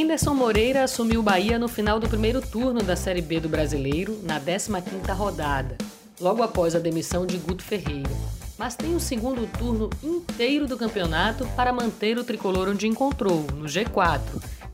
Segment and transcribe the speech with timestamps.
[0.00, 4.20] Anderson Moreira assumiu o Bahia no final do primeiro turno da Série B do Brasileiro,
[4.22, 5.76] na 15ª rodada,
[6.20, 8.08] logo após a demissão de Guto Ferreira.
[8.56, 13.64] Mas tem o segundo turno inteiro do campeonato para manter o tricolor onde encontrou, no
[13.64, 14.20] G4,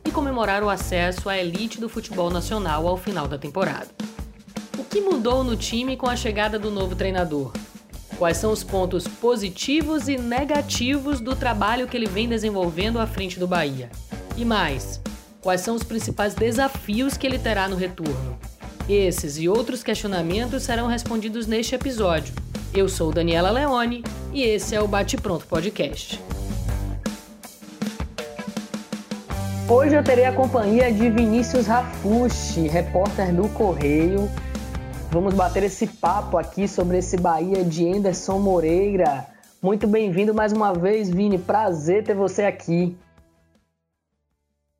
[0.04, 3.88] e comemorar o acesso à elite do futebol nacional ao final da temporada.
[4.78, 7.50] O que mudou no time com a chegada do novo treinador?
[8.18, 13.38] Quais são os pontos positivos e negativos do trabalho que ele vem desenvolvendo à frente
[13.40, 13.90] do Bahia?
[14.36, 15.00] E mais,
[15.44, 18.38] quais são os principais desafios que ele terá no retorno?
[18.88, 22.34] Esses e outros questionamentos serão respondidos neste episódio.
[22.72, 26.18] Eu sou Daniela Leone e esse é o Bate Pronto Podcast.
[29.68, 34.30] Hoje eu terei a companhia de Vinícius Rafushi, repórter do Correio,
[35.10, 39.24] Vamos bater esse papo aqui sobre esse Bahia de Anderson Moreira.
[39.62, 41.38] Muito bem-vindo mais uma vez, Vini.
[41.38, 42.96] Prazer ter você aqui.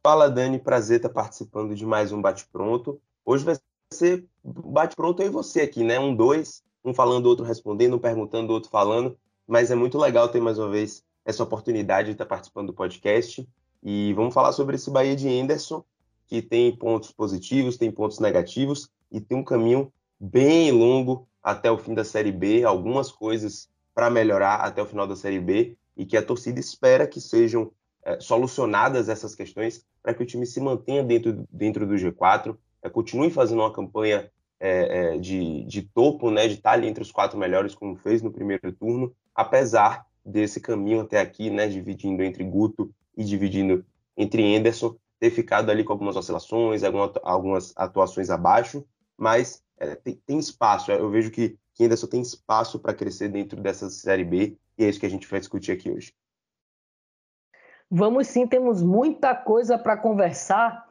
[0.07, 0.59] Fala, Dani.
[0.59, 3.01] Prazer estar participando de mais um Bate Pronto.
[3.25, 3.57] Hoje vai
[3.91, 5.99] ser Bate Pronto eu e você aqui, né?
[5.99, 9.17] Um, dois, um falando, outro respondendo, um perguntando, outro falando.
[9.47, 13.49] Mas é muito legal ter mais uma vez essa oportunidade de estar participando do podcast.
[13.83, 15.83] E vamos falar sobre esse Bahia de Anderson,
[16.27, 21.79] que tem pontos positivos, tem pontos negativos e tem um caminho bem longo até o
[21.79, 26.05] fim da Série B, algumas coisas para melhorar até o final da Série B e
[26.05, 27.73] que a torcida espera que sejam
[28.05, 32.91] é, solucionadas essas questões para que o time se mantenha dentro, dentro do G4, é,
[32.91, 37.11] continue fazendo uma campanha é, é, de, de, topo, né, de estar ali entre os
[37.11, 42.45] quatro melhores, como fez no primeiro turno, apesar desse caminho até aqui, né, dividindo entre
[42.45, 43.85] Guto e dividindo
[44.17, 48.85] entre Anderson, ter ficado ali com algumas oscilações, algumas atuações abaixo,
[49.17, 50.93] mas é, tem, tem, espaço.
[50.93, 54.89] Eu vejo que, que só tem espaço para crescer dentro dessa Série B e é
[54.89, 56.13] isso que a gente vai discutir aqui hoje.
[57.97, 60.89] Vamos sim, temos muita coisa para conversar.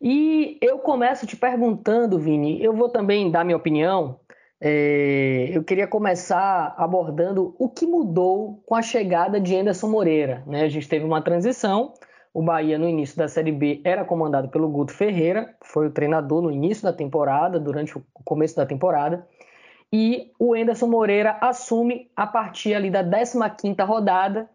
[0.00, 4.20] E eu começo te perguntando, Vini, eu vou também dar minha opinião.
[4.60, 10.44] É, eu queria começar abordando o que mudou com a chegada de Anderson Moreira.
[10.46, 10.62] Né?
[10.62, 11.92] A gente teve uma transição
[12.36, 16.42] o Bahia, no início da Série B, era comandado pelo Guto Ferreira, foi o treinador
[16.42, 19.26] no início da temporada, durante o começo da temporada.
[19.90, 24.50] E o Enderson Moreira assume a partir ali da 15ª rodada.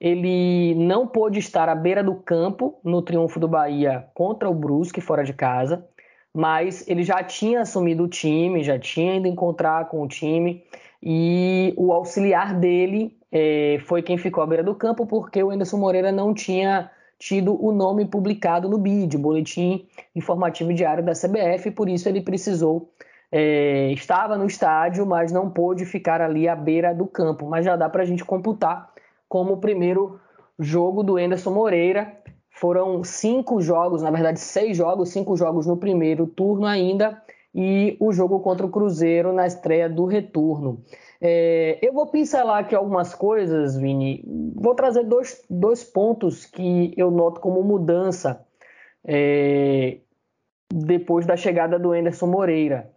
[0.00, 5.00] Ele não pôde estar à beira do campo no triunfo do Bahia contra o Brusque,
[5.00, 5.86] fora de casa,
[6.32, 10.64] mas ele já tinha assumido o time, já tinha ido encontrar com o time,
[11.02, 15.76] e o auxiliar dele é, foi quem ficou à beira do campo, porque o Enderson
[15.76, 19.86] Moreira não tinha tido o nome publicado no BID, Boletim
[20.16, 22.90] Informativo Diário da CBF, por isso ele precisou,
[23.30, 27.46] é, estava no estádio, mas não pôde ficar ali à beira do campo.
[27.46, 28.89] Mas já dá para a gente computar
[29.30, 30.20] como o primeiro
[30.58, 32.12] jogo do Enderson Moreira.
[32.50, 37.22] Foram cinco jogos, na verdade, seis jogos, cinco jogos no primeiro turno ainda,
[37.54, 40.82] e o jogo contra o Cruzeiro na estreia do retorno.
[41.20, 44.22] É, eu vou pincelar aqui algumas coisas, Vini.
[44.56, 48.44] Vou trazer dois, dois pontos que eu noto como mudança
[49.06, 49.98] é,
[50.72, 52.89] depois da chegada do Anderson Moreira.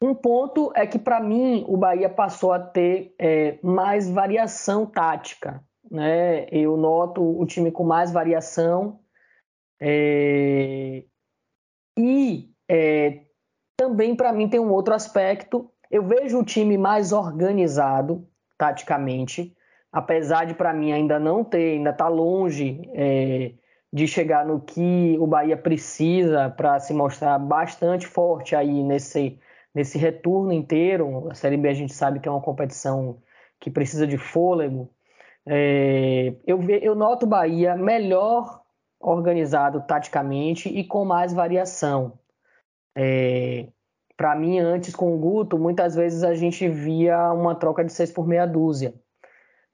[0.00, 5.64] Um ponto é que, para mim, o Bahia passou a ter é, mais variação tática.
[5.90, 6.46] Né?
[6.50, 9.00] Eu noto o time com mais variação.
[9.80, 11.04] É,
[11.98, 13.22] e é,
[13.76, 18.26] também, para mim, tem um outro aspecto eu vejo o time mais organizado
[18.58, 19.54] taticamente,
[19.92, 23.52] apesar de para mim ainda não ter, ainda está longe é,
[23.92, 29.38] de chegar no que o Bahia precisa para se mostrar bastante forte aí nesse,
[29.76, 31.28] nesse retorno inteiro.
[31.30, 33.18] A Série B a gente sabe que é uma competição
[33.60, 34.90] que precisa de fôlego.
[35.46, 38.62] É, eu, eu noto o Bahia melhor
[38.98, 42.18] organizado taticamente e com mais variação.
[42.96, 43.68] É,
[44.16, 48.10] para mim, antes com o Guto, muitas vezes a gente via uma troca de seis
[48.10, 48.94] por meia dúzia.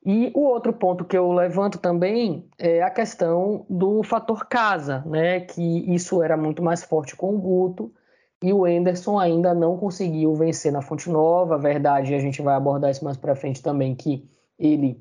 [0.04, 5.38] E o outro ponto que eu levanto também é a questão do fator casa, né?
[5.38, 7.94] Que isso era muito mais forte com o Guto
[8.42, 11.56] e o Enderson ainda não conseguiu vencer na Fonte Nova.
[11.56, 14.28] Verdade, a gente vai abordar isso mais para frente também, que
[14.58, 15.00] ele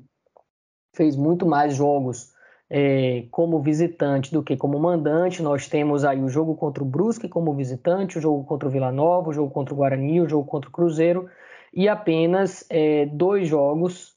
[0.94, 2.32] fez muito mais jogos
[2.70, 5.42] é, como visitante do que como mandante.
[5.42, 8.92] Nós temos aí o jogo contra o Brusque como visitante, o jogo contra o Vila
[8.92, 11.28] Nova, o jogo contra o Guarani, o jogo contra o Cruzeiro
[11.72, 14.14] e apenas é, dois jogos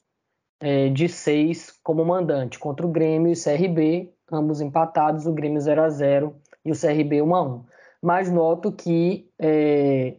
[0.60, 5.60] é, de seis como mandante contra o Grêmio e o CRB, ambos empatados, o Grêmio
[5.60, 6.34] 0 a 0
[6.64, 7.64] e o CRB 1 a 1.
[8.06, 10.16] Mas noto que é,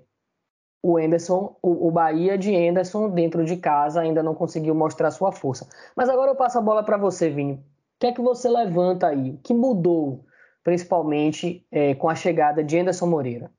[0.84, 5.32] o Anderson, o, o Bahia de Anderson dentro de casa ainda não conseguiu mostrar sua
[5.32, 5.68] força.
[5.96, 7.64] Mas agora eu passo a bola para você, Vini
[8.00, 9.32] que é que você levanta aí?
[9.32, 10.26] O que mudou,
[10.64, 13.52] principalmente é, com a chegada de Anderson Moreira?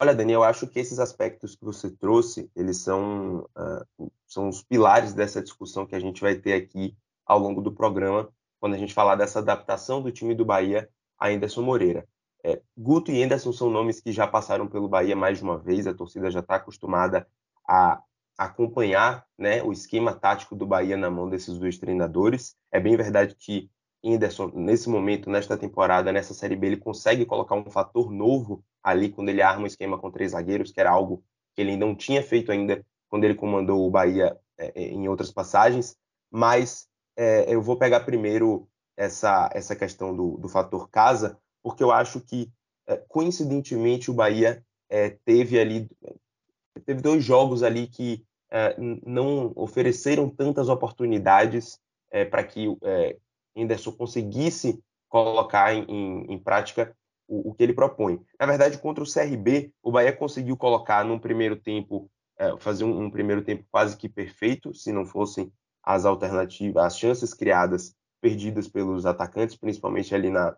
[0.00, 4.62] Olha, Daniel, eu acho que esses aspectos que você trouxe, eles são, uh, são os
[4.62, 6.96] pilares dessa discussão que a gente vai ter aqui
[7.26, 8.28] ao longo do programa,
[8.60, 12.06] quando a gente falar dessa adaptação do time do Bahia a Anderson Moreira.
[12.48, 15.86] É, Guto e Anderson são nomes que já passaram pelo Bahia mais de uma vez,
[15.86, 17.28] a torcida já está acostumada
[17.68, 18.02] a
[18.38, 22.56] acompanhar né, o esquema tático do Bahia na mão desses dois treinadores.
[22.72, 23.70] É bem verdade que
[24.02, 29.10] Anderson, nesse momento, nesta temporada, nessa Série B, ele consegue colocar um fator novo ali
[29.10, 31.22] quando ele arma um esquema com três zagueiros, que era algo
[31.54, 35.30] que ele não tinha feito ainda quando ele comandou o Bahia é, é em outras
[35.30, 35.96] passagens.
[36.30, 38.66] Mas é, eu vou pegar primeiro
[38.96, 42.50] essa, essa questão do, do fator casa, porque eu acho que,
[42.86, 45.88] é, coincidentemente, o Bahia é, teve ali
[46.84, 48.74] teve dois jogos ali que é,
[49.04, 51.78] não ofereceram tantas oportunidades
[52.30, 53.18] para que é,
[53.54, 56.96] Henderson conseguisse colocar em, em, em prática
[57.26, 58.20] o, o, que ele propõe.
[58.38, 63.04] Na verdade, contra o CRB, o Bahia conseguiu colocar num primeiro tempo, é, fazer um,
[63.04, 65.52] um, primeiro tempo quase que perfeito, se não fossem
[65.82, 70.56] as alternativas, as chances criadas perdidas pelos atacantes, principalmente ali na,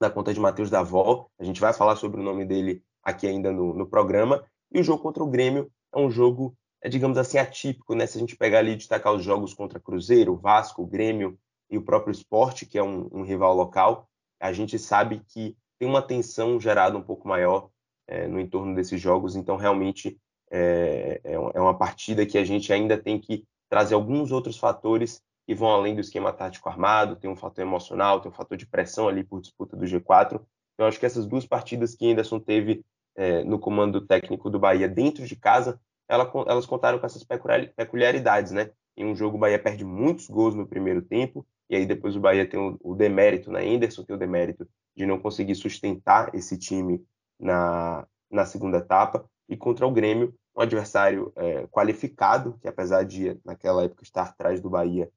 [0.00, 1.28] na conta de Matheus Davó.
[1.38, 4.44] A gente vai falar sobre o nome dele aqui ainda no, no programa.
[4.72, 8.06] E o jogo contra o Grêmio é um jogo é, digamos assim, atípico, né?
[8.06, 11.38] Se a gente pegar ali e destacar os jogos contra Cruzeiro, Vasco, Grêmio
[11.70, 14.08] e o próprio Esporte, que é um, um rival local,
[14.38, 17.70] a gente sabe que tem uma tensão gerada um pouco maior
[18.06, 20.16] é, no entorno desses jogos, então realmente
[20.50, 25.20] é, é, é uma partida que a gente ainda tem que trazer alguns outros fatores
[25.46, 28.66] que vão além do esquema tático armado, tem um fator emocional, tem um fator de
[28.66, 30.40] pressão ali por disputa do G4.
[30.74, 32.84] Então, acho que essas duas partidas que Anderson teve
[33.14, 38.52] é, no comando técnico do Bahia dentro de casa ela, elas contaram com essas peculiaridades,
[38.52, 38.70] né?
[38.96, 42.20] Em um jogo o Bahia perde muitos gols no primeiro tempo, e aí depois o
[42.20, 43.66] Bahia tem o, o demérito, né?
[43.66, 47.04] Anderson tem o demérito de não conseguir sustentar esse time
[47.38, 53.38] na, na segunda etapa, e contra o Grêmio, um adversário é, qualificado, que apesar de
[53.44, 55.10] naquela época estar atrás do Bahia,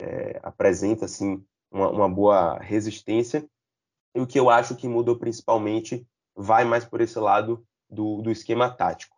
[0.00, 3.48] é, apresenta assim uma, uma boa resistência.
[4.14, 8.30] E o que eu acho que mudou principalmente vai mais por esse lado do, do
[8.30, 9.16] esquema tático.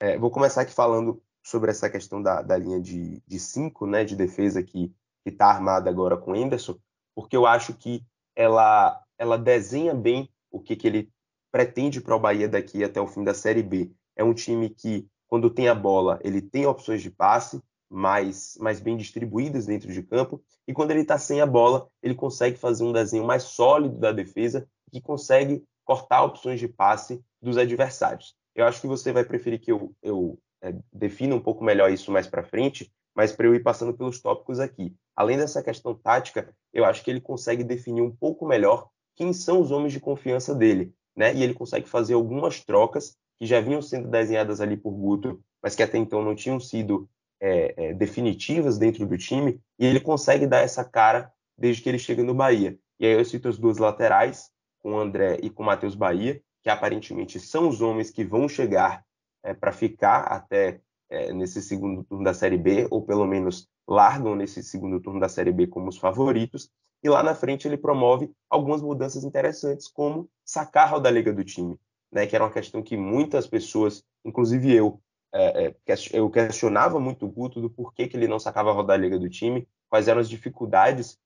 [0.00, 4.04] É, vou começar aqui falando sobre essa questão da, da linha de, de cinco, né,
[4.04, 4.92] de defesa que
[5.24, 6.78] está armada agora com Anderson,
[7.14, 11.12] porque eu acho que ela, ela desenha bem o que, que ele
[11.50, 13.92] pretende para o Bahia daqui até o fim da Série B.
[14.16, 17.62] É um time que, quando tem a bola, ele tem opções de passe
[17.92, 22.14] mais, mais bem distribuídas dentro de campo, e quando ele está sem a bola, ele
[22.14, 27.58] consegue fazer um desenho mais sólido da defesa, que consegue cortar opções de passe dos
[27.58, 28.34] adversários.
[28.54, 32.10] Eu acho que você vai preferir que eu, eu é, defina um pouco melhor isso
[32.10, 34.94] mais para frente, mas para eu ir passando pelos tópicos aqui.
[35.14, 39.60] Além dessa questão tática, eu acho que ele consegue definir um pouco melhor quem são
[39.60, 41.34] os homens de confiança dele, né?
[41.34, 45.74] E ele consegue fazer algumas trocas que já vinham sendo desenhadas ali por Guto, mas
[45.74, 47.08] que até então não tinham sido
[47.42, 51.98] é, é, definitivas dentro do time, e ele consegue dar essa cara desde que ele
[51.98, 52.78] chega no Bahia.
[53.00, 54.48] E aí eu cito as duas laterais,
[54.80, 58.48] com o André e com o Matheus Bahia, que aparentemente são os homens que vão
[58.48, 59.04] chegar
[59.42, 60.80] é, para ficar até
[61.10, 65.28] é, nesse segundo turno da Série B, ou pelo menos largam nesse segundo turno da
[65.28, 66.70] Série B como os favoritos.
[67.02, 71.76] E lá na frente ele promove algumas mudanças interessantes, como sacar da liga do time,
[72.12, 75.01] né, que era uma questão que muitas pessoas, inclusive eu,
[75.32, 75.74] é, é
[76.12, 79.28] eu questionava muito o Guto do porquê que ele não sacava a da liga do
[79.28, 81.18] time, quais eram as dificuldades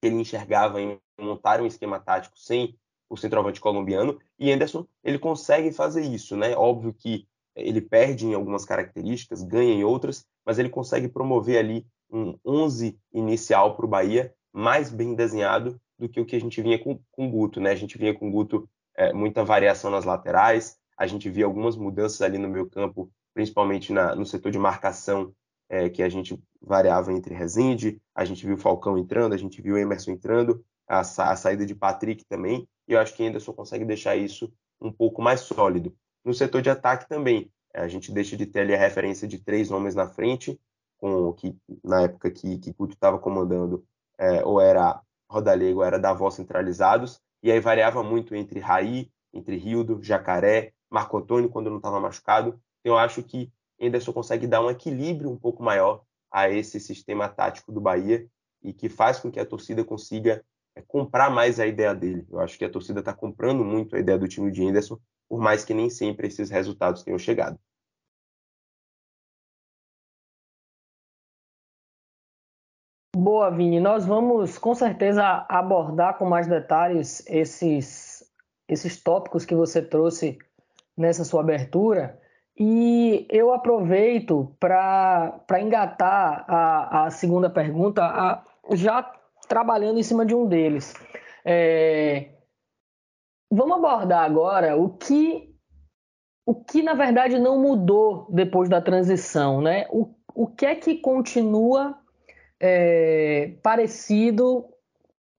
[0.00, 2.76] que ele enxergava em montar um esquema tático sem
[3.08, 6.56] o centroavante colombiano, e Anderson ele consegue fazer isso, né?
[6.56, 11.86] Óbvio que ele perde em algumas características, ganha em outras, mas ele consegue promover ali
[12.10, 16.60] um 11 inicial para o Bahia mais bem desenhado do que o que a gente
[16.60, 17.70] vinha com, com o Guto, né?
[17.70, 21.76] A gente vinha com o Guto é, muita variação nas laterais, a gente via algumas
[21.76, 25.34] mudanças ali no meio campo, principalmente na, no setor de marcação,
[25.68, 29.78] é, que a gente variava entre Rezende, a gente viu Falcão entrando, a gente viu
[29.78, 34.16] Emerson entrando, a, a saída de Patrick também, e eu acho que Anderson consegue deixar
[34.16, 35.94] isso um pouco mais sólido.
[36.24, 39.70] No setor de ataque também, a gente deixa de ter ali a referência de três
[39.70, 40.60] homens na frente,
[40.98, 43.84] com que na época que, que Couto estava comandando,
[44.18, 49.56] é, ou era Rodalego, ou era Davó centralizados, e aí variava muito entre Raí, entre
[49.56, 52.60] Rildo, Jacaré, Marco Antônio quando não estava machucado.
[52.84, 57.72] Eu acho que Anderson consegue dar um equilíbrio um pouco maior a esse sistema tático
[57.72, 58.26] do Bahia
[58.62, 62.26] e que faz com que a torcida consiga é comprar mais a ideia dele.
[62.30, 64.98] Eu acho que a torcida está comprando muito a ideia do time de Henderson,
[65.28, 67.58] por mais que nem sempre esses resultados tenham chegado.
[73.14, 73.78] Boa, Vini.
[73.78, 78.24] Nós vamos com certeza abordar com mais detalhes esses,
[78.66, 80.38] esses tópicos que você trouxe
[80.96, 82.18] nessa sua abertura.
[82.64, 89.02] E eu aproveito para engatar a, a segunda pergunta, a, já
[89.48, 90.94] trabalhando em cima de um deles.
[91.44, 92.28] É,
[93.50, 95.52] vamos abordar agora o que,
[96.46, 99.88] o que na verdade não mudou depois da transição, né?
[99.90, 101.98] O, o que é que continua
[102.60, 104.66] é, parecido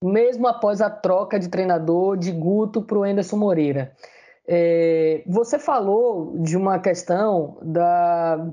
[0.04, 3.96] mesmo após a troca de treinador de Guto para o Anderson Moreira?
[4.48, 8.52] É, você falou de uma questão da,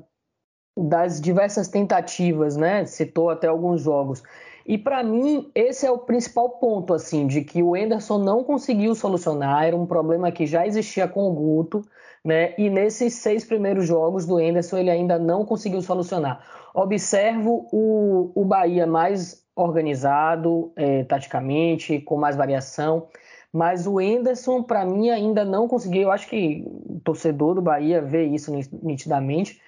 [0.77, 2.87] das diversas tentativas, né?
[2.87, 4.23] Citou até alguns jogos.
[4.67, 8.95] E para mim, esse é o principal ponto, assim, de que o Enderson não conseguiu
[8.95, 11.83] solucionar, era um problema que já existia com o Guto,
[12.25, 12.55] né?
[12.57, 16.45] E nesses seis primeiros jogos do Enderson, ele ainda não conseguiu solucionar.
[16.75, 23.09] Observo o, o Bahia mais organizado, é, taticamente, com mais variação.
[23.53, 26.03] Mas o Enderson, para mim, ainda não conseguiu.
[26.03, 28.53] Eu acho que o torcedor do Bahia vê isso
[28.83, 29.61] nitidamente.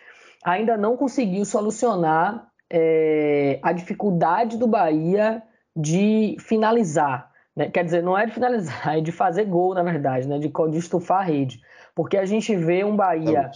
[0.45, 5.43] Ainda não conseguiu solucionar é, a dificuldade do Bahia
[5.75, 7.31] de finalizar.
[7.57, 7.71] Né?
[7.71, 10.39] Quer dizer, não é de finalizar, é de fazer gol, na verdade, né?
[10.39, 11.61] de, de estufar a rede.
[11.95, 13.51] Porque a gente vê um Bahia.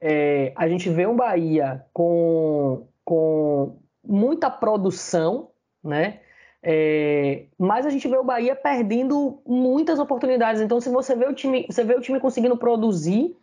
[0.00, 5.50] É, a gente vê um Bahia com, com muita produção,
[5.82, 6.20] né?
[6.64, 10.62] É, mas a gente vê o Bahia perdendo muitas oportunidades.
[10.62, 13.36] Então, se você vê o time, você vê o time conseguindo produzir,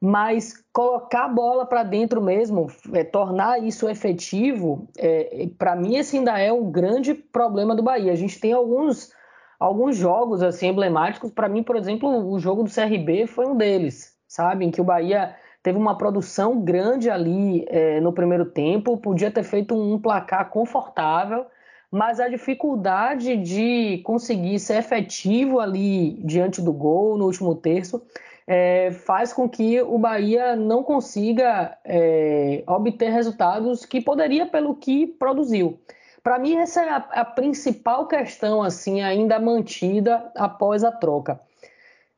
[0.00, 6.16] mas colocar a bola para dentro mesmo, é, tornar isso efetivo, é, para mim esse
[6.16, 8.12] ainda é um grande problema do Bahia.
[8.12, 9.10] A gente tem alguns,
[9.58, 11.32] alguns jogos assim emblemáticos.
[11.32, 14.84] Para mim, por exemplo, o jogo do CRB foi um deles, sabe, em que o
[14.84, 20.50] Bahia teve uma produção grande ali é, no primeiro tempo, podia ter feito um placar
[20.50, 21.46] confortável
[21.94, 28.02] mas a dificuldade de conseguir ser efetivo ali diante do gol no último terço
[28.48, 35.06] é, faz com que o Bahia não consiga é, obter resultados que poderia pelo que
[35.06, 35.78] produziu.
[36.20, 41.40] Para mim essa é a, a, principal questão assim ainda mantida após a troca.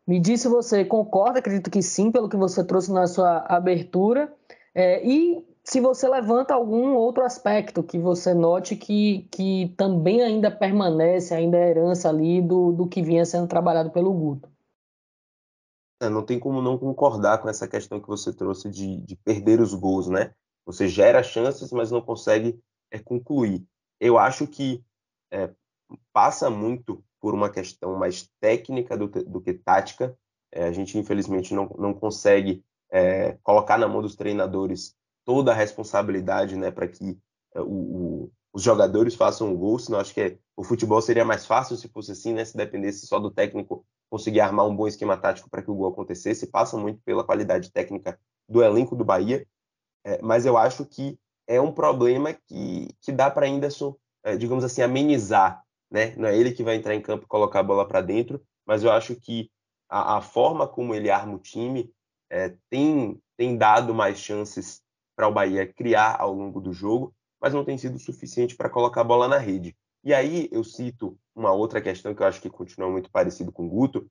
[0.07, 1.41] Me disse você concorda?
[1.41, 4.33] Acredito que sim, pelo que você trouxe na sua abertura.
[4.75, 10.49] É, e se você levanta algum outro aspecto que você note que, que também ainda
[10.49, 14.49] permanece, ainda é herança ali do, do que vinha sendo trabalhado pelo Guto.
[16.01, 19.61] É, não tem como não concordar com essa questão que você trouxe de, de perder
[19.61, 20.33] os gols, né?
[20.65, 22.61] Você gera chances, mas não consegue
[22.93, 23.67] é, concluir.
[23.99, 24.85] Eu acho que
[25.33, 25.51] é,
[26.13, 30.17] passa muito por uma questão mais técnica do, do que tática.
[30.53, 34.95] É, a gente, infelizmente, não, não consegue é, colocar na mão dos treinadores
[35.27, 37.19] toda a responsabilidade né, para que
[37.55, 41.25] é, o, o, os jogadores façam um gol, senão acho que é, o futebol seria
[41.25, 44.87] mais fácil se fosse assim, né, se dependesse só do técnico conseguir armar um bom
[44.87, 48.19] esquema tático para que o gol acontecesse, passa muito pela qualidade técnica
[48.49, 49.45] do elenco do Bahia,
[50.05, 51.19] é, mas eu acho que
[51.49, 53.69] é um problema que, que dá para ainda,
[54.25, 56.15] é, digamos assim, amenizar, né?
[56.17, 58.83] Não é ele que vai entrar em campo e colocar a bola para dentro, mas
[58.83, 59.51] eu acho que
[59.89, 61.93] a, a, forma como ele arma o time
[62.31, 64.83] é, tem, tem dado mais chances
[65.17, 69.01] para o Bahia criar ao longo do jogo, mas não tem sido suficiente para colocar
[69.01, 69.75] a bola na rede.
[70.05, 73.67] E aí eu cito uma outra questão que eu acho que continua muito parecido com
[73.67, 74.09] o Guto,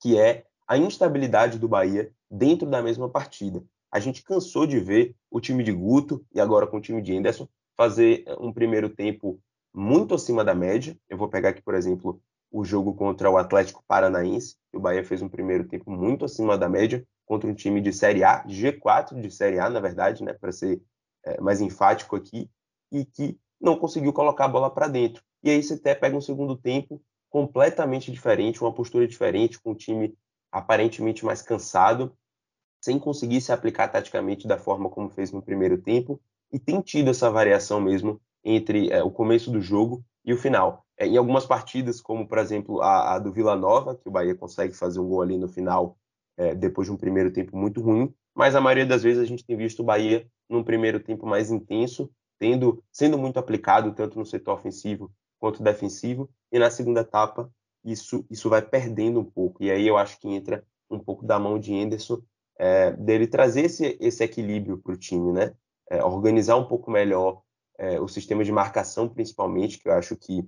[0.00, 3.62] que é a instabilidade do Bahia dentro da mesma partida.
[3.92, 7.14] A gente cansou de ver o time de Guto e agora com o time de
[7.14, 9.40] Anderson fazer um primeiro tempo
[9.74, 10.96] muito acima da média.
[11.08, 14.56] Eu vou pegar aqui, por exemplo, o jogo contra o Atlético Paranaense.
[14.72, 18.24] O Bahia fez um primeiro tempo muito acima da média, contra um time de Série
[18.24, 20.82] A, G4 de Série A, na verdade, né, para ser
[21.24, 22.50] é, mais enfático aqui,
[22.90, 25.22] e que não conseguiu colocar a bola para dentro.
[25.42, 29.76] E aí você até pega um segundo tempo completamente diferente, uma postura diferente, com o
[29.76, 30.16] time
[30.50, 32.12] aparentemente mais cansado,
[32.82, 36.20] sem conseguir se aplicar taticamente da forma como fez no primeiro tempo,
[36.52, 40.84] e tem tido essa variação mesmo entre é, o começo do jogo e o final.
[40.96, 44.34] É, em algumas partidas, como por exemplo a, a do Vila Nova, que o Bahia
[44.34, 45.98] consegue fazer um gol ali no final
[46.36, 49.44] é, depois de um primeiro tempo muito ruim, mas a maioria das vezes a gente
[49.44, 54.24] tem visto o Bahia num primeiro tempo mais intenso, tendo, sendo muito aplicado tanto no
[54.24, 57.50] setor ofensivo quanto defensivo, e na segunda etapa
[57.84, 59.62] isso, isso vai perdendo um pouco.
[59.62, 62.20] E aí eu acho que entra um pouco da mão de Anderson,
[62.58, 65.54] é, dele trazer esse, esse equilíbrio para o time, né?
[65.90, 67.42] É, organizar um pouco melhor
[67.80, 70.46] é, o sistema de marcação, principalmente, que eu acho que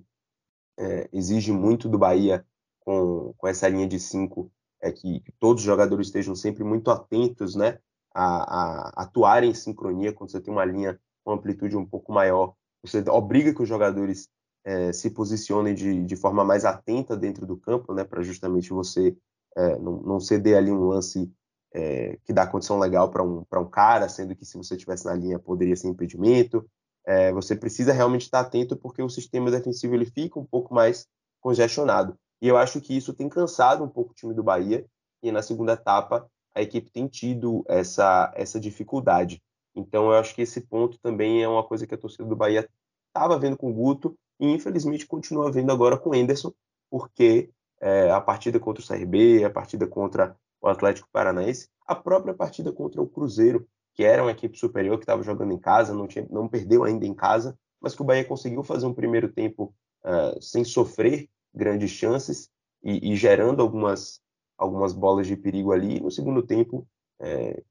[0.77, 2.45] é, exige muito do Bahia
[2.79, 6.91] com, com essa linha de cinco é que, que todos os jogadores estejam sempre muito
[6.91, 7.79] atentos, né,
[8.13, 12.53] a, a, atuar em sincronia quando você tem uma linha com amplitude um pouco maior
[12.83, 14.29] você obriga que os jogadores
[14.65, 19.15] é, se posicionem de, de forma mais atenta dentro do campo, né, para justamente você
[19.55, 21.31] é, não, não ceder ali um lance
[21.73, 25.15] é, que dá condição legal para um, um cara, sendo que se você tivesse na
[25.15, 26.69] linha poderia ser impedimento.
[27.05, 31.07] É, você precisa realmente estar atento porque o sistema defensivo ele fica um pouco mais
[31.41, 32.17] congestionado.
[32.41, 34.85] E eu acho que isso tem cansado um pouco o time do Bahia
[35.21, 39.41] e na segunda etapa a equipe tem tido essa, essa dificuldade.
[39.75, 42.67] Então eu acho que esse ponto também é uma coisa que a torcida do Bahia
[43.07, 46.53] estava vendo com o Guto e infelizmente continua vendo agora com o Enderson,
[46.89, 47.49] porque
[47.81, 52.71] é, a partida contra o CRB, a partida contra o Atlético Paranaense, a própria partida
[52.71, 56.27] contra o Cruzeiro, que era uma equipe superior que estava jogando em casa, não, tinha,
[56.29, 59.73] não perdeu ainda em casa, mas que o Bahia conseguiu fazer um primeiro tempo
[60.03, 62.49] uh, sem sofrer grandes chances
[62.83, 64.19] e, e, gerando algumas,
[64.57, 65.99] algumas bolas de perigo ali.
[65.99, 66.87] No segundo tempo,
[67.19, 67.61] é,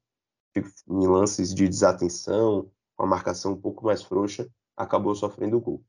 [0.89, 5.85] em lances de desatenção, com a marcação um pouco mais frouxa, acabou sofrendo o gol.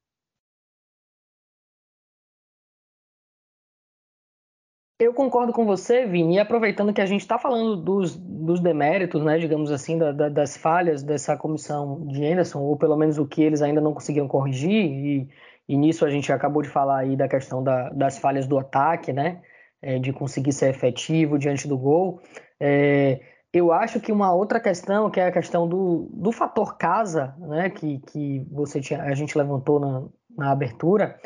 [5.03, 9.21] Eu concordo com você, Vini, e aproveitando que a gente está falando dos, dos, deméritos,
[9.21, 13.27] né, digamos assim, da, da, das falhas dessa comissão de Anderson, ou pelo menos o
[13.27, 15.29] que eles ainda não conseguiram corrigir, e,
[15.67, 19.11] e nisso a gente acabou de falar aí da questão da, das falhas do ataque,
[19.11, 19.41] né,
[19.81, 22.21] é, de conseguir ser efetivo diante do gol.
[22.57, 23.19] É,
[23.51, 27.69] eu acho que uma outra questão, que é a questão do, do fator casa, né,
[27.69, 30.03] que, que você tinha, a gente levantou na,
[30.37, 31.19] na abertura,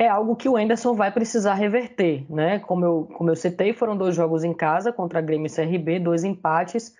[0.00, 2.58] é algo que o Enderson vai precisar reverter, né?
[2.60, 6.24] Como eu, como eu citei, foram dois jogos em casa contra Grêmio e CRB, dois
[6.24, 6.96] empates,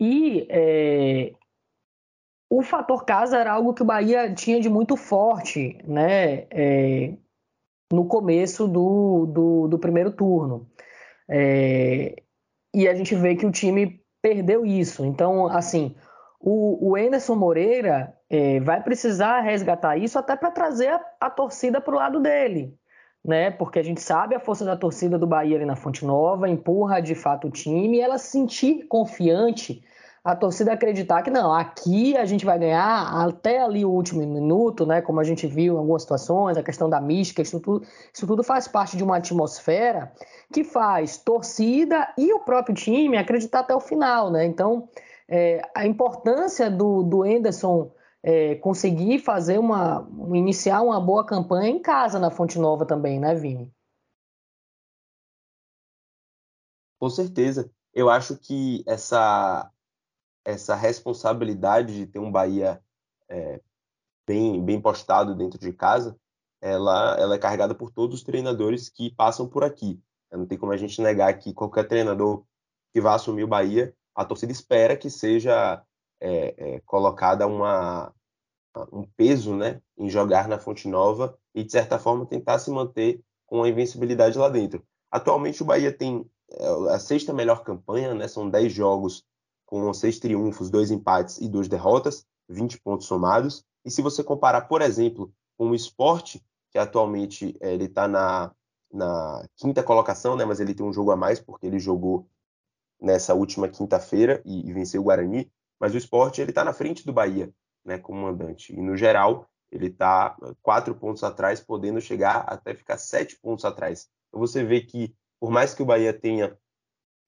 [0.00, 1.34] e é,
[2.48, 6.46] o fator casa era algo que o Bahia tinha de muito forte, né?
[6.50, 7.12] É,
[7.92, 10.66] no começo do, do, do primeiro turno.
[11.28, 12.22] É,
[12.74, 15.04] e a gente vê que o time perdeu isso.
[15.04, 15.94] Então, assim,
[16.40, 21.80] o, o Anderson Moreira é, vai precisar resgatar isso até para trazer a, a torcida
[21.80, 22.72] para o lado dele,
[23.24, 23.50] né?
[23.50, 27.00] Porque a gente sabe a força da torcida do Bahia ali na Fonte Nova, empurra
[27.00, 29.82] de fato o time e ela se sentir confiante,
[30.22, 34.86] a torcida acreditar que não, aqui a gente vai ganhar até ali o último minuto,
[34.86, 35.02] né?
[35.02, 38.44] Como a gente viu em algumas situações, a questão da mística, isso tudo, isso tudo
[38.44, 40.12] faz parte de uma atmosfera
[40.52, 44.44] que faz torcida e o próprio time acreditar até o final, né?
[44.44, 44.88] Então
[45.28, 47.90] é, a importância do, do Anderson
[48.22, 50.06] é, conseguir fazer uma.
[50.34, 53.72] iniciar uma boa campanha em casa na Fonte Nova também, né, Vini?
[56.98, 57.70] Com certeza.
[57.94, 59.70] Eu acho que essa,
[60.44, 62.82] essa responsabilidade de ter um Bahia
[63.28, 63.60] é,
[64.26, 66.16] bem, bem postado dentro de casa,
[66.60, 70.00] ela, ela é carregada por todos os treinadores que passam por aqui.
[70.30, 72.44] Não tem como a gente negar que qualquer treinador
[72.92, 75.82] que vá assumir o Bahia a torcida espera que seja
[76.20, 78.12] é, é, colocada uma,
[78.92, 83.20] um peso né, em jogar na Fonte Nova e, de certa forma, tentar se manter
[83.46, 84.84] com a invencibilidade lá dentro.
[85.10, 89.24] Atualmente, o Bahia tem é, a sexta melhor campanha, né, são 10 jogos
[89.66, 93.64] com seis triunfos, dois empates e duas derrotas, 20 pontos somados.
[93.84, 98.52] E se você comparar, por exemplo, com o esporte, que atualmente é, ele está na,
[98.92, 102.28] na quinta colocação, né, mas ele tem um jogo a mais porque ele jogou
[103.00, 105.50] nessa última quinta-feira e, e, venceu o Guarani,
[105.80, 107.50] mas o esporte ele está na frente do Bahia,
[107.84, 108.72] né, como mandante.
[108.72, 114.08] E no geral ele está quatro pontos atrás, podendo chegar até ficar sete pontos atrás.
[114.28, 116.56] Então você vê que por mais que o Bahia tenha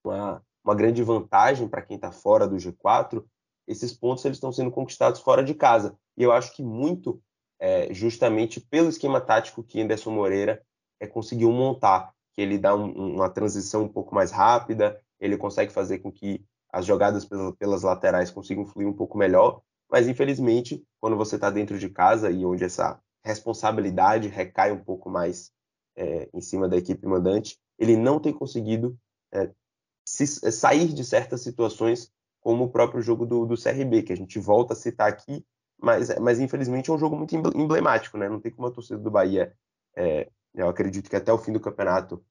[0.03, 3.25] uma, uma grande vantagem para quem está fora do G4,
[3.67, 5.97] esses pontos eles estão sendo conquistados fora de casa.
[6.15, 7.21] E eu acho que muito
[7.59, 10.61] é, justamente pelo esquema tático que Anderson Moreira
[10.99, 15.71] é, conseguiu montar, que ele dá um, uma transição um pouco mais rápida, ele consegue
[15.71, 17.23] fazer com que as jogadas
[17.59, 22.31] pelas laterais consigam fluir um pouco melhor, mas infelizmente, quando você está dentro de casa
[22.31, 25.51] e onde essa responsabilidade recai um pouco mais
[25.95, 28.97] é, em cima da equipe mandante, ele não tem conseguido
[29.31, 29.51] é,
[30.03, 34.17] se, é, sair de certas situações, como o próprio jogo do, do, CRB, que a
[34.17, 35.45] gente volta a citar aqui,
[35.79, 38.27] mas, mas infelizmente é um jogo muito emblemático, né?
[38.27, 39.53] Não tem como a torcida do Bahia,
[39.95, 42.23] é, eu acredito que até o fim do campeonato é,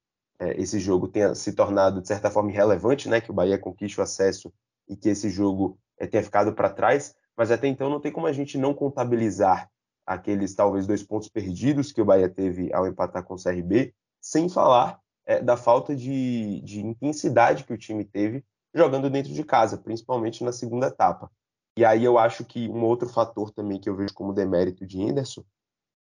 [0.57, 3.21] esse jogo tenha se tornado, de certa forma, irrelevante, né?
[3.21, 4.53] que o Bahia conquiste o acesso
[4.89, 8.27] e que esse jogo é, tenha ficado para trás, mas até então não tem como
[8.27, 9.71] a gente não contabilizar
[10.07, 14.49] aqueles talvez dois pontos perdidos que o Bahia teve ao empatar com o CRB, sem
[14.49, 19.77] falar é, da falta de, de, intensidade que o time teve jogando dentro de casa,
[19.79, 21.31] principalmente na segunda etapa.
[21.77, 25.03] E aí eu acho que um outro fator também que eu vejo como demérito de
[25.03, 25.45] Anderson,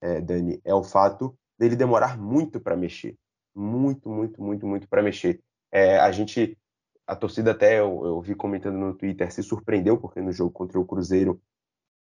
[0.01, 3.17] é, Dani, é o fato dele demorar muito para mexer
[3.55, 5.41] muito, muito, muito, muito para mexer.
[5.73, 6.59] É, a gente,
[7.07, 10.79] a torcida até eu, eu vi comentando no Twitter, se surpreendeu porque no jogo contra
[10.79, 11.41] o Cruzeiro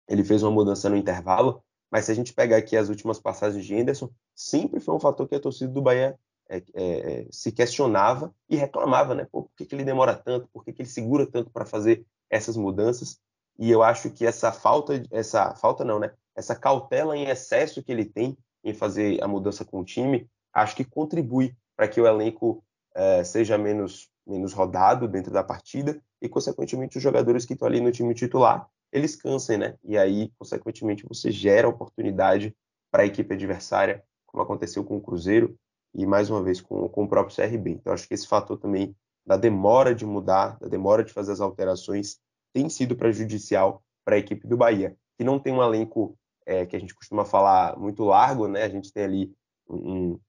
[0.07, 3.65] ele fez uma mudança no intervalo, Mas se a gente pegar aqui as últimas passagens
[3.65, 6.17] de Henderson, sempre foi um fator que a torcida do Bahia
[6.49, 9.27] é, é, é se questionava e reclamava, né?
[9.31, 10.47] Pô, por que, que ele demora tanto?
[10.53, 13.19] Por que, que ele segura tanto para fazer essas mudanças?
[13.57, 16.11] E eu acho que essa falta, essa falta não, né?
[16.35, 20.75] Essa cautela em excesso que ele tem em fazer a mudança com o time, acho
[20.75, 22.63] que contribui para que o elenco
[22.95, 27.81] é, seja menos, menos rodado dentro da partida e, consequentemente, os jogadores que estão ali
[27.81, 29.75] no time titular, eles cansem, né?
[29.83, 32.55] E aí, consequentemente, você gera oportunidade
[32.89, 35.57] para a equipe adversária, como aconteceu com o Cruzeiro
[35.93, 37.71] e, mais uma vez, com, com o próprio CRB.
[37.71, 41.41] Então, acho que esse fator também da demora de mudar, da demora de fazer as
[41.41, 42.19] alterações,
[42.53, 46.75] tem sido prejudicial para a equipe do Bahia, que não tem um elenco é, que
[46.75, 48.63] a gente costuma falar muito largo, né?
[48.63, 49.35] A gente tem ali
[49.67, 50.19] um,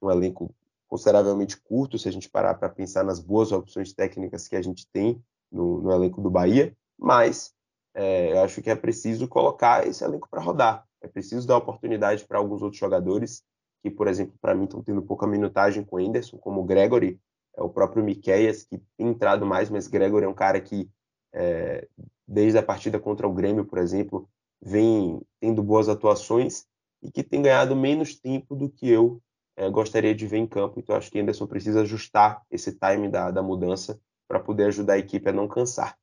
[0.00, 0.54] um elenco
[0.88, 4.86] consideravelmente curto, se a gente parar para pensar nas boas opções técnicas que a gente
[4.92, 7.52] tem no, no elenco do Bahia, mas
[7.94, 10.86] é, eu acho que é preciso colocar esse elenco para rodar.
[11.00, 13.42] É preciso dar oportunidade para alguns outros jogadores
[13.82, 17.20] que, por exemplo, para mim estão tendo pouca minutagem com o Anderson, como o Gregory,
[17.56, 20.90] é o próprio Miqueias, que tem entrado mais, mas Gregory é um cara que,
[21.32, 21.88] é,
[22.26, 24.28] desde a partida contra o Grêmio, por exemplo,
[24.60, 26.66] vem tendo boas atuações
[27.02, 29.22] e que tem ganhado menos tempo do que eu
[29.56, 30.78] é, gostaria de ver em campo.
[30.78, 34.98] Então, acho que Anderson precisa ajustar esse time da, da mudança para poder ajudar a
[34.98, 35.96] equipe a não cansar.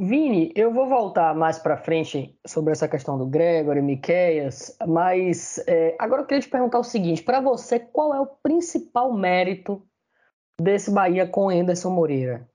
[0.00, 5.96] Vini, eu vou voltar mais para frente sobre essa questão do Gregory, Miqueias, mas é,
[5.98, 9.84] agora eu queria te perguntar o seguinte: para você, qual é o principal mérito
[10.60, 12.48] desse Bahia com Anderson Moreira?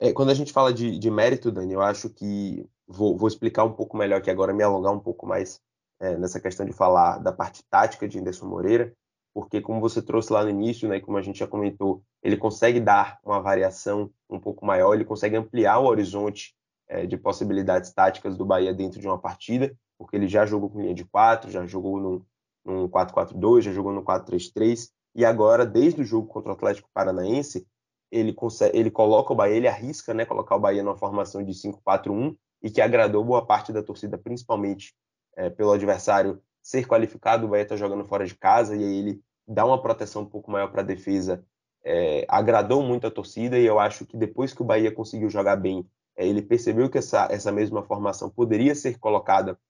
[0.00, 3.64] É, quando a gente fala de, de, mérito, Dani, eu acho que vou, vou, explicar
[3.64, 5.60] um pouco melhor aqui agora, me alongar um pouco mais
[6.00, 8.92] é, nessa questão de falar da parte tática de Anderson Moreira,
[9.32, 12.78] porque como você trouxe lá no início, né, como a gente já comentou, ele consegue
[12.78, 16.54] dar uma variação um pouco maior, ele consegue ampliar o horizonte
[16.88, 20.80] é, de possibilidades táticas do Bahia dentro de uma partida, porque ele já jogou com
[20.80, 22.24] linha de 4, já jogou num,
[22.64, 27.66] num 4-4-2, já jogou no 4-3-3, e agora, desde o jogo contra o Atlético Paranaense,
[28.10, 31.52] ele, consegue, ele coloca o Bahia, ele arrisca né, colocar o Bahia numa formação de
[31.52, 34.94] 5-4-1 e que agradou boa parte da torcida, principalmente
[35.36, 37.44] é, pelo adversário ser qualificado.
[37.44, 40.50] O Bahia está jogando fora de casa e aí ele dá uma proteção um pouco
[40.50, 41.44] maior para a defesa.
[41.84, 45.56] É, agradou muito a torcida e eu acho que depois que o Bahia conseguiu jogar
[45.56, 49.60] bem, é, ele percebeu que essa, essa mesma formação poderia ser colocada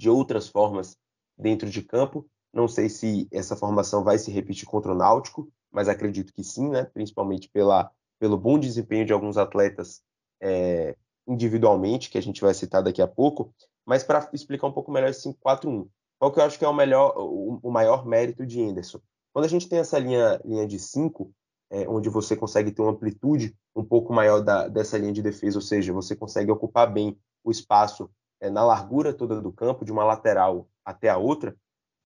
[0.00, 0.98] de outras formas
[1.38, 2.26] dentro de campo.
[2.52, 6.68] Não sei se essa formação vai se repetir contra o Náutico, mas acredito que sim,
[6.68, 6.82] né?
[6.82, 10.02] principalmente pela, pelo bom desempenho de alguns atletas
[10.40, 13.54] é, individualmente, que a gente vai citar daqui a pouco.
[13.86, 16.72] Mas para explicar um pouco melhor esse 5-4-1, qual que eu acho que é o,
[16.72, 19.00] melhor, o, maior mérito de Anderson?
[19.32, 21.30] Quando a gente tem essa linha, linha de 5,
[21.70, 25.58] é, onde você consegue ter uma amplitude um pouco maior da, dessa linha de defesa,
[25.58, 28.08] ou seja, você consegue ocupar bem o espaço
[28.40, 31.56] é, na largura toda do campo, de uma lateral até a outra,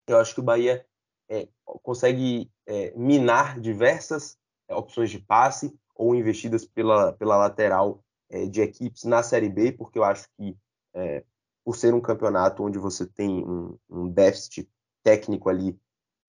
[0.07, 0.85] eu acho que o Bahia
[1.29, 1.49] é,
[1.83, 4.37] consegue é, minar diversas
[4.69, 9.71] é, opções de passe ou investidas pela, pela lateral é, de equipes na Série B,
[9.71, 10.57] porque eu acho que
[10.95, 11.23] é,
[11.65, 14.69] por ser um campeonato onde você tem um, um déficit
[15.05, 15.79] técnico ali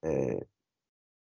[0.03, 0.45] é,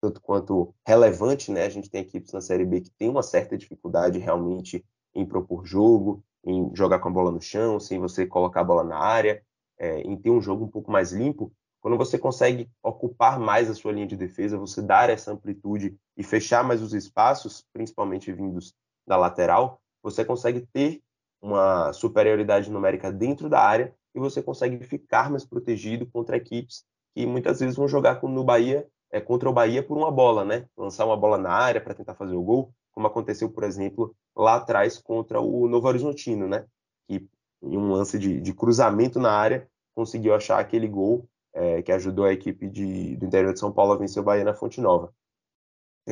[0.01, 1.65] tanto quanto relevante, né?
[1.65, 5.65] A gente tem equipes na Série B que tem uma certa dificuldade realmente em propor
[5.65, 9.41] jogo, em jogar com a bola no chão, sem você colocar a bola na área,
[9.78, 11.51] é, em ter um jogo um pouco mais limpo.
[11.80, 16.23] Quando você consegue ocupar mais a sua linha de defesa, você dar essa amplitude e
[16.23, 18.73] fechar mais os espaços, principalmente vindos
[19.08, 21.01] da lateral, você consegue ter
[21.41, 27.25] uma superioridade numérica dentro da área e você consegue ficar mais protegido contra equipes que
[27.25, 30.67] muitas vezes vão jogar no Bahia é, contra o Bahia por uma bola, né?
[30.77, 34.57] Lançar uma bola na área para tentar fazer o gol, como aconteceu, por exemplo, lá
[34.57, 36.67] atrás contra o Novo Horizontino, né?
[37.07, 37.27] Que
[37.63, 42.25] em um lance de, de cruzamento na área conseguiu achar aquele gol é, que ajudou
[42.25, 45.11] a equipe de, do interior de São Paulo a vencer o Bahia na Fonte Nova.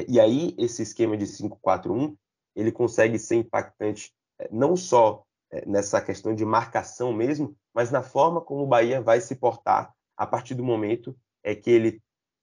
[0.08, 2.16] E aí, esse esquema de 5-4-1,
[2.56, 8.02] ele consegue ser impactante é, não só é, nessa questão de marcação mesmo, mas na
[8.04, 12.02] forma como o Bahia vai se portar a partir do momento é que ele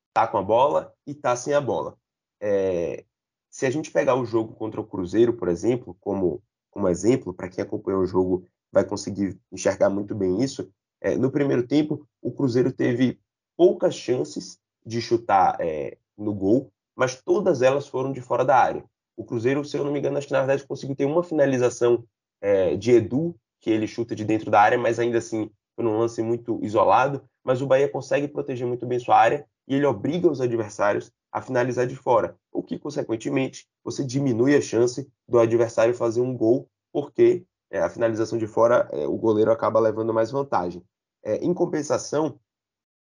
[0.08, 1.96] está com a bola e está sem a bola.
[2.40, 3.04] É,
[3.50, 7.48] se a gente pegar o jogo contra o Cruzeiro, por exemplo, como, como exemplo, para
[7.48, 12.30] quem acompanhou o jogo vai conseguir enxergar muito bem isso, é, no primeiro tempo, o
[12.30, 13.18] Cruzeiro teve
[13.56, 18.84] poucas chances de chutar é, no gol, mas todas elas foram de fora da área.
[19.20, 22.02] O Cruzeiro, se eu não me engano, acho que na verdade conseguiu ter uma finalização
[22.40, 25.98] é, de Edu, que ele chuta de dentro da área, mas ainda assim foi num
[25.98, 27.22] lance muito isolado.
[27.44, 31.42] Mas o Bahia consegue proteger muito bem sua área e ele obriga os adversários a
[31.42, 36.66] finalizar de fora, o que, consequentemente, você diminui a chance do adversário fazer um gol,
[36.90, 40.82] porque é, a finalização de fora, é, o goleiro acaba levando mais vantagem.
[41.22, 42.40] É, em compensação,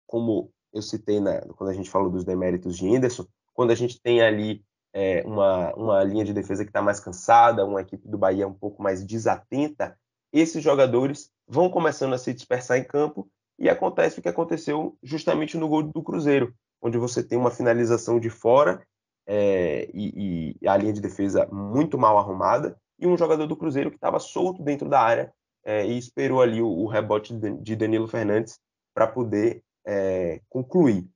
[0.05, 3.99] como eu citei na, quando a gente falou dos deméritos de Henderson, quando a gente
[3.99, 8.17] tem ali é, uma, uma linha de defesa que está mais cansada, uma equipe do
[8.17, 9.97] Bahia um pouco mais desatenta,
[10.31, 13.27] esses jogadores vão começando a se dispersar em campo
[13.57, 18.19] e acontece o que aconteceu justamente no gol do Cruzeiro, onde você tem uma finalização
[18.19, 18.85] de fora
[19.27, 23.89] é, e, e, a linha de defesa muito mal arrumada e um jogador do Cruzeiro
[23.89, 28.07] que estava solto dentro da área é, e esperou ali o, o rebote de Danilo
[28.07, 28.59] Fernandes
[28.93, 31.07] para poder é, concluir.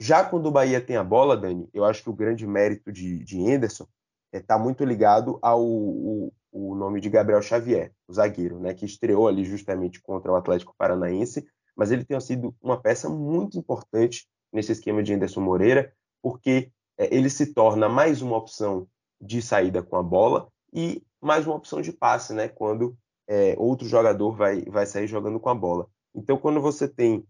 [0.00, 3.24] Já quando o Bahia tem a bola, Dani, eu acho que o grande mérito de,
[3.24, 3.86] de Anderson
[4.32, 8.84] está é, muito ligado ao o, o, nome de Gabriel Xavier, o zagueiro, né, que
[8.84, 14.28] estreou ali justamente contra o Atlético Paranaense, mas ele tem sido uma peça muito importante
[14.52, 18.86] nesse esquema de Anderson Moreira, porque é, ele se torna mais uma opção
[19.20, 22.96] de saída com a bola e mais uma opção de passe, né, quando
[23.28, 25.88] é, outro jogador vai, vai sair jogando com a bola.
[26.14, 27.26] Então, quando você tem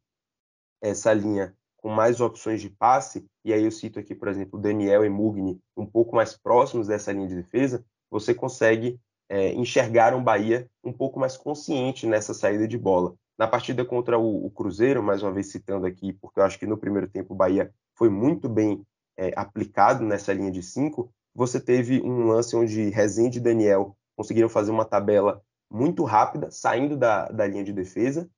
[0.81, 5.05] essa linha com mais opções de passe, e aí eu cito aqui, por exemplo, Daniel
[5.05, 10.23] e Mugni um pouco mais próximos dessa linha de defesa, você consegue é, enxergar um
[10.23, 13.15] Bahia um pouco mais consciente nessa saída de bola.
[13.39, 16.67] Na partida contra o, o, Cruzeiro, mais uma vez citando aqui, porque eu acho que
[16.67, 18.83] no primeiro tempo o Bahia foi muito bem
[19.17, 24.49] é, aplicado nessa linha de cinco, você teve um lance onde Rezende e Daniel conseguiram
[24.49, 28.29] fazer uma tabela muito rápida, saindo da, da linha de defesa,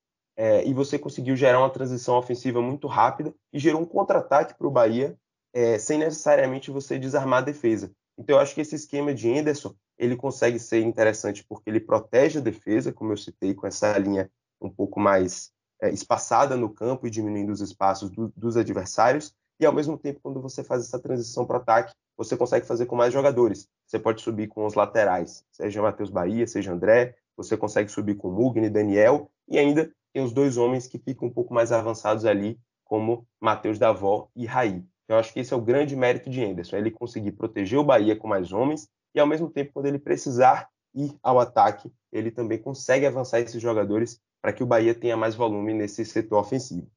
[0.41, 4.67] é, e você conseguiu gerar uma transição ofensiva muito rápida e gerou um contra-ataque para
[4.67, 5.15] o Bahia,
[5.53, 7.93] é, sem necessariamente você desarmar a defesa.
[8.17, 12.39] Então, eu acho que esse esquema de Anderson ele consegue ser interessante porque ele protege
[12.39, 14.31] a defesa, como eu citei, com essa linha
[14.63, 19.35] um pouco mais é, espaçada no campo e diminuindo os espaços do, dos adversários.
[19.61, 22.97] E ao mesmo tempo, quando você faz essa transição para ataque, você consegue fazer com
[22.97, 23.69] mais jogadores.
[23.87, 28.31] Você pode subir com os laterais, seja Matheus Bahia, seja André, você consegue subir com
[28.31, 32.59] Mugni, Daniel, e ainda tem os dois homens que ficam um pouco mais avançados ali,
[32.85, 34.85] como Matheus Davó e Raí.
[35.09, 38.17] Eu acho que esse é o grande mérito de Anderson, ele conseguir proteger o Bahia
[38.17, 42.59] com mais homens e, ao mesmo tempo, quando ele precisar ir ao ataque, ele também
[42.59, 46.91] consegue avançar esses jogadores para que o Bahia tenha mais volume nesse setor ofensivo.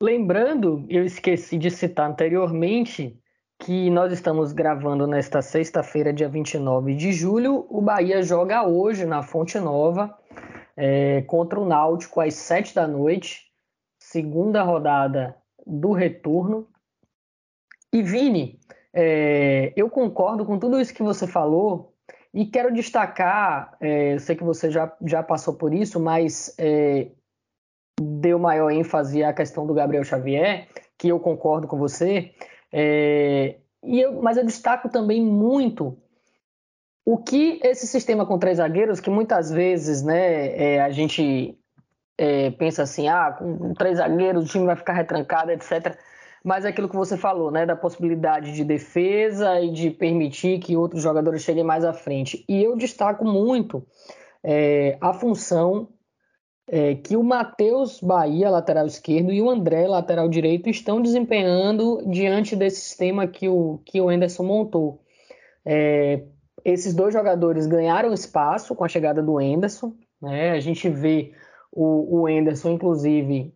[0.00, 3.20] Lembrando, eu esqueci de citar anteriormente,
[3.68, 7.66] que nós estamos gravando nesta sexta-feira, dia 29 de julho.
[7.68, 10.18] O Bahia joga hoje na Fonte Nova
[10.74, 13.42] é, contra o Náutico às 7 da noite,
[13.98, 16.66] segunda rodada do retorno.
[17.92, 18.58] E Vini,
[18.90, 21.92] é, eu concordo com tudo isso que você falou
[22.32, 27.10] e quero destacar, é, eu sei que você já, já passou por isso, mas é,
[28.00, 32.32] deu maior ênfase à questão do Gabriel Xavier, que eu concordo com você.
[32.72, 35.96] É, e eu, mas eu destaco também muito
[37.04, 41.58] o que esse sistema com três zagueiros, que muitas vezes né, é, a gente
[42.18, 45.96] é, pensa assim, ah, com três zagueiros o time vai ficar retrancado, etc.
[46.44, 50.76] Mas é aquilo que você falou, né, da possibilidade de defesa e de permitir que
[50.76, 52.44] outros jogadores cheguem mais à frente.
[52.48, 53.86] E eu destaco muito
[54.44, 55.88] é, a função
[56.68, 62.54] é, que o Matheus Bahia, lateral esquerdo, e o André, lateral direito, estão desempenhando diante
[62.54, 65.02] desse sistema que o, que o Anderson montou.
[65.64, 66.22] É,
[66.64, 69.94] esses dois jogadores ganharam espaço com a chegada do Anderson.
[70.20, 70.50] Né?
[70.50, 71.32] A gente vê
[71.72, 73.54] o, o Anderson, inclusive,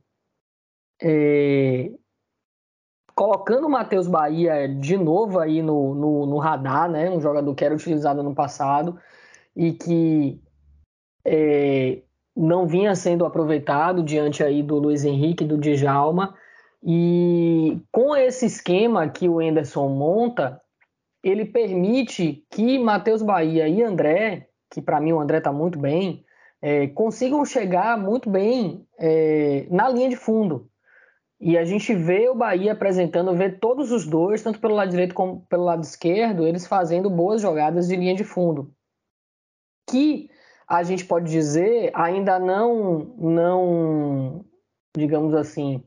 [1.03, 1.91] é,
[3.15, 7.11] colocando o Matheus Bahia de novo aí no, no, no, radar, né?
[7.11, 8.99] um jogador que era utilizado no passado
[9.55, 10.41] e que
[11.25, 12.03] é,
[12.37, 16.35] não vinha sendo aproveitado diante aí do Luiz Henrique do Djalma.
[16.83, 20.61] E com esse esquema que o Enderson monta,
[21.23, 26.25] ele permite que Matheus Bahia e André, que para mim o André está muito bem,
[26.61, 30.69] é, consigam chegar muito bem é, na linha de fundo.
[31.41, 35.13] E a gente vê o Bahia apresentando, vê todos os dois, tanto pelo lado direito
[35.13, 38.73] como pelo lado esquerdo, eles fazendo boas jogadas de linha de fundo.
[39.91, 40.31] Que
[40.73, 44.43] a gente pode dizer, ainda não, não,
[44.97, 45.85] digamos assim,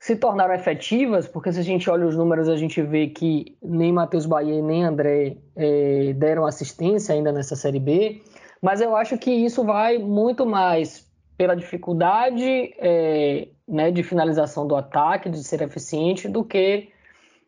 [0.00, 3.92] se tornaram efetivas, porque se a gente olha os números, a gente vê que nem
[3.92, 8.20] Matheus Bahia nem André é, deram assistência ainda nessa Série B,
[8.60, 14.74] mas eu acho que isso vai muito mais pela dificuldade é, né, de finalização do
[14.74, 16.88] ataque, de ser eficiente, do que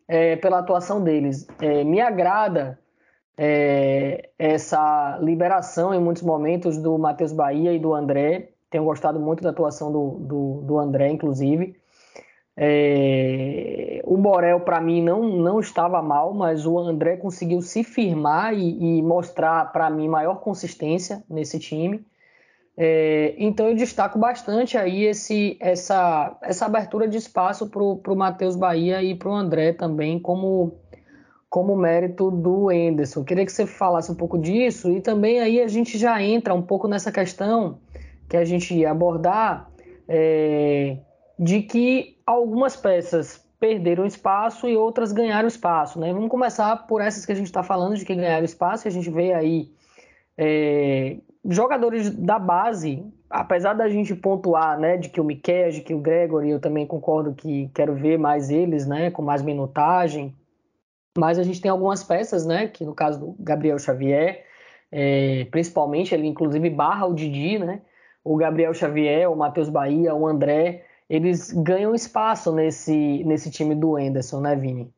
[0.06, 1.48] é, pela atuação deles.
[1.60, 2.78] É, me agrada
[3.36, 9.42] é, essa liberação em muitos momentos do Matheus Bahia e do André, tenho gostado muito
[9.42, 11.76] da atuação do, do, do André, inclusive.
[12.56, 18.54] É, o Borel, para mim, não, não estava mal, mas o André conseguiu se firmar
[18.54, 22.04] e, e mostrar, para mim, maior consistência nesse time.
[22.76, 28.56] É, então, eu destaco bastante aí esse, essa, essa abertura de espaço para o Matheus
[28.56, 30.78] Bahia e para o André também, como,
[31.50, 33.24] como mérito do Enderson.
[33.24, 36.62] Queria que você falasse um pouco disso e também aí a gente já entra um
[36.62, 37.78] pouco nessa questão
[38.28, 39.68] que a gente ia abordar.
[40.08, 40.96] É,
[41.40, 45.98] de que algumas peças perderam espaço e outras ganharam espaço.
[45.98, 46.12] Né?
[46.12, 49.08] Vamos começar por essas que a gente está falando, de que ganharam espaço, a gente
[49.08, 49.70] vê aí
[50.36, 55.94] é, jogadores da base, apesar da gente pontuar né, de que o Miquel, de que
[55.94, 60.34] o Gregory, eu também concordo que quero ver mais eles, né, com mais minutagem,
[61.18, 64.46] mas a gente tem algumas peças, né, que no caso do Gabriel Xavier,
[64.90, 67.82] é, principalmente, ele inclusive barra o Didi, né,
[68.22, 73.98] o Gabriel Xavier, o Matheus Bahia, o André, eles ganham espaço nesse, nesse time do
[73.98, 74.92] Enderson, né, Vini?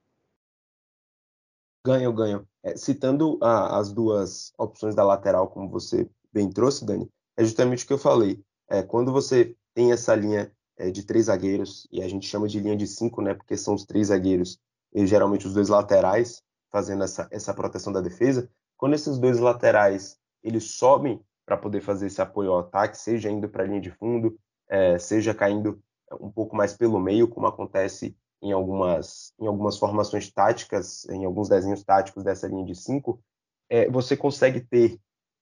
[1.87, 2.47] Ganham, ganham.
[2.63, 7.85] É, citando a, as duas opções da lateral, como você bem trouxe, Dani, é justamente
[7.85, 8.41] o que eu falei.
[8.69, 12.61] É, quando você tem essa linha é, de três zagueiros, e a gente chama de
[12.61, 14.61] linha de cinco, né, porque são os três zagueiros
[14.95, 20.19] e geralmente os dois laterais fazendo essa, essa proteção da defesa, quando esses dois laterais
[20.43, 23.91] eles sobem para poder fazer esse apoio ao ataque, seja indo para a linha de
[23.91, 25.83] fundo, é, seja caindo
[26.21, 31.49] um pouco mais pelo meio, como acontece em algumas, em algumas formações táticas, em alguns
[31.49, 33.23] desenhos táticos dessa linha de cinco,
[33.69, 34.99] é, você consegue ter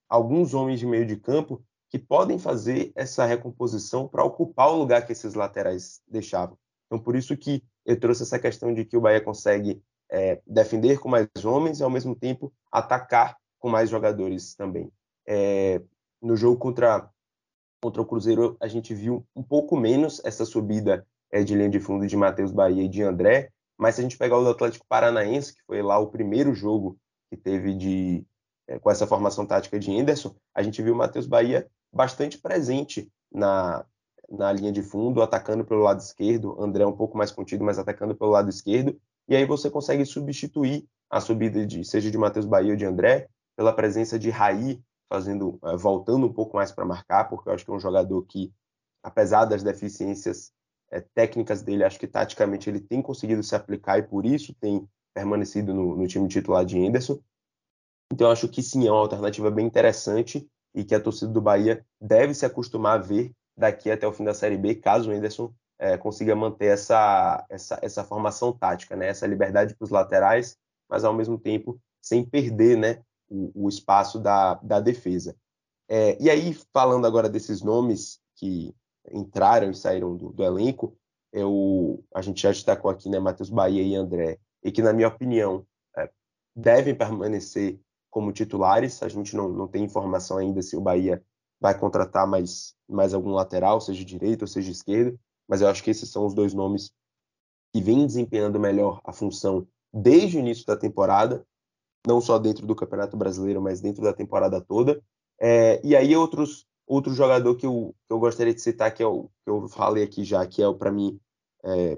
[0.09, 5.05] alguns homens de meio de campo que podem fazer essa recomposição para ocupar o lugar
[5.05, 6.59] que esses laterais deixavam.
[6.87, 10.99] Então, por isso que eu trouxe essa questão de que o Bahia consegue é, defender
[10.99, 14.91] com mais homens e, ao mesmo tempo, atacar com mais jogadores também.
[15.27, 15.81] É,
[16.21, 17.09] no jogo contra
[17.83, 21.81] contra o Cruzeiro a gente viu um pouco menos essa subida é, de linha de
[21.81, 24.85] fundo de Matheus Bahia e de André, mas se a gente pegar o do Atlético
[24.87, 26.99] Paranaense, que foi lá o primeiro jogo
[27.31, 28.27] que teve de
[28.69, 33.11] é, com essa formação tática de Henderson, a gente viu o Matheus Bahia bastante presente
[33.33, 33.85] na,
[34.31, 38.15] na linha de fundo, atacando pelo lado esquerdo, André um pouco mais contido, mas atacando
[38.15, 42.71] pelo lado esquerdo, e aí você consegue substituir a subida de seja de Matheus Bahia
[42.71, 47.25] ou de André pela presença de Raí fazendo, eh, voltando um pouco mais para marcar,
[47.25, 48.53] porque eu acho que é um jogador que,
[49.03, 50.53] apesar das deficiências
[50.91, 54.89] é, técnicas dele, acho que taticamente ele tem conseguido se aplicar e por isso tem
[55.13, 57.21] permanecido no, no time titular de Henderson.
[58.13, 61.85] Então acho que sim, é uma alternativa bem interessante e que a torcida do Bahia
[62.01, 65.53] deve se acostumar a ver daqui até o fim da Série B, caso o Henderson
[65.79, 69.09] é, consiga manter essa, essa, essa formação tática, né?
[69.09, 70.57] essa liberdade para os laterais,
[70.89, 75.37] mas ao mesmo tempo sem perder né, o, o espaço da, da defesa.
[75.89, 78.75] É, e aí, falando agora desses nomes que
[79.13, 80.97] entraram e saíram do, do elenco,
[81.33, 85.09] eu, a gente já destacou aqui, né, Matheus Bahia e André, e que, na minha
[85.09, 86.09] opinião, é,
[86.57, 87.79] devem permanecer
[88.11, 89.03] como titulares.
[89.03, 91.23] A gente não, não tem informação ainda se o Bahia
[91.61, 95.19] vai contratar mais, mais algum lateral, seja direito ou seja esquerdo,
[95.49, 96.93] mas eu acho que esses são os dois nomes
[97.73, 101.45] que vêm desempenhando melhor a função desde o início da temporada
[102.07, 105.03] não só dentro do Campeonato Brasileiro, mas dentro da temporada toda.
[105.41, 109.07] É, e aí outros outro jogador que eu, que eu gostaria de citar que é
[109.07, 111.21] o que eu falei aqui já, que é para mim
[111.65, 111.97] é,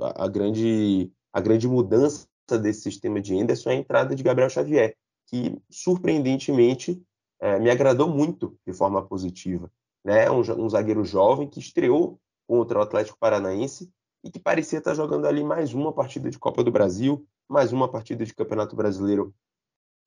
[0.00, 2.26] a, grande a grande mudança
[2.62, 7.02] desse sistema de Anderson é a entrada de Gabriel Xavier, que surpreendentemente
[7.42, 9.68] é, me agradou muito de forma positiva,
[10.04, 10.30] né?
[10.30, 13.90] Um, um zagueiro jovem que estreou contra o Atlético Paranaense
[14.24, 17.90] e que parecia estar jogando ali mais uma partida de Copa do Brasil, mais uma
[17.90, 19.34] partida de Campeonato Brasileiro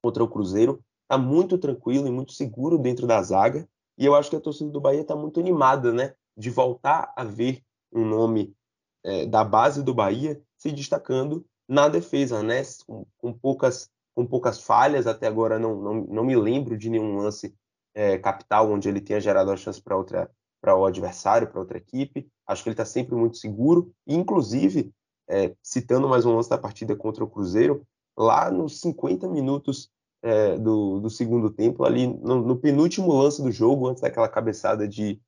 [0.02, 0.82] contra o Cruzeiro.
[1.04, 3.68] Está muito tranquilo e muito seguro dentro da zaga.
[3.98, 6.16] E eu acho que a torcida do Bahia está muito animada, né?
[6.38, 8.56] De voltar a ver um nome
[9.04, 12.62] é, da base do Bahia se destacando na defesa, né?
[12.88, 15.06] Com, com, poucas, com poucas falhas.
[15.06, 17.54] Até agora não, não, não me lembro de nenhum lance
[17.94, 21.78] é, capital onde ele tenha gerado a chance para outra para o adversário, para outra
[21.78, 22.28] equipe.
[22.48, 23.94] Acho que ele está sempre muito seguro.
[24.08, 24.92] E, inclusive,
[25.28, 27.86] é, citando mais um lance da partida contra o Cruzeiro,
[28.18, 29.92] lá nos 50 minutos
[30.24, 34.88] é, do, do, segundo tempo, ali no, no, penúltimo lance do jogo, antes daquela cabeçada
[34.88, 35.22] de,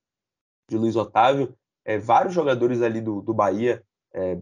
[0.68, 3.84] de Luiz Otávio, é, vários jogadores ali do, do Bahia
[4.16, 4.40] é,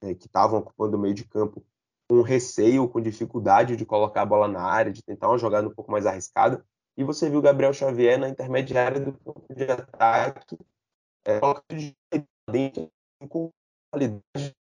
[0.00, 1.62] é, que estavam ocupando o meio de campo
[2.10, 5.72] com receio, com dificuldade de colocar a bola na área, de tentar uma jogada um
[5.72, 6.66] pouco mais arriscada.
[6.96, 10.58] E você viu o Gabriel Xavier na intermediária do ponto de ataque,
[11.24, 11.38] é,
[12.50, 12.90] dentro
[13.28, 13.52] com
[13.92, 14.56] qualidade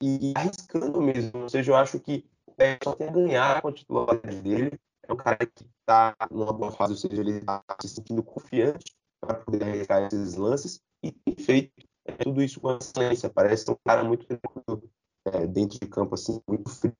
[0.00, 1.42] e arriscando mesmo.
[1.42, 4.80] Ou seja, eu acho que o Pérez só tem a ganhar com a titularidade dele.
[5.08, 8.94] É um cara que está numa boa fase, ou seja, ele está se sentindo confiante
[9.20, 11.72] para poder arriscar esses lances e tem feito
[12.04, 13.28] é, tudo isso com excelência.
[13.28, 14.88] Parece um cara muito tranquilo
[15.32, 16.96] é, dentro de campo, assim, muito frio,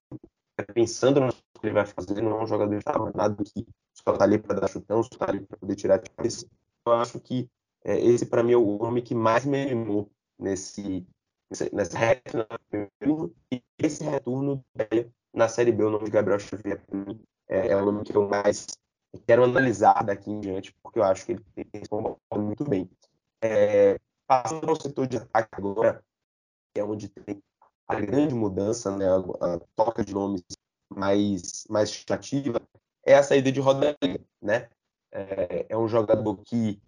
[0.59, 2.81] é, pensando no que ele vai fazer, não é um jogador
[3.15, 6.11] nada que só está ali para dar chutão, só está ali para poder tirar de
[6.11, 6.47] cabeça.
[6.87, 7.49] Eu acho que
[7.85, 11.07] é, esse, para mim, é o homem que mais me animou nesse,
[11.73, 12.47] nessa reta
[13.53, 14.65] e esse retorno
[15.33, 16.83] na Série B, o nome de Gabriel Xavier,
[17.49, 18.67] é, é o nome que eu mais
[19.27, 21.83] quero analisar daqui em diante, porque eu acho que ele tem
[22.39, 22.91] muito bem.
[23.41, 26.03] É, passando ao setor de ataque agora,
[26.75, 27.41] é onde tem
[27.89, 30.43] a grande mudança, né, a, a toca de nomes
[30.89, 32.61] mais, mais chamativa,
[33.05, 34.69] é a saída de Rodallega, né?
[35.13, 36.81] É, é, um jogador que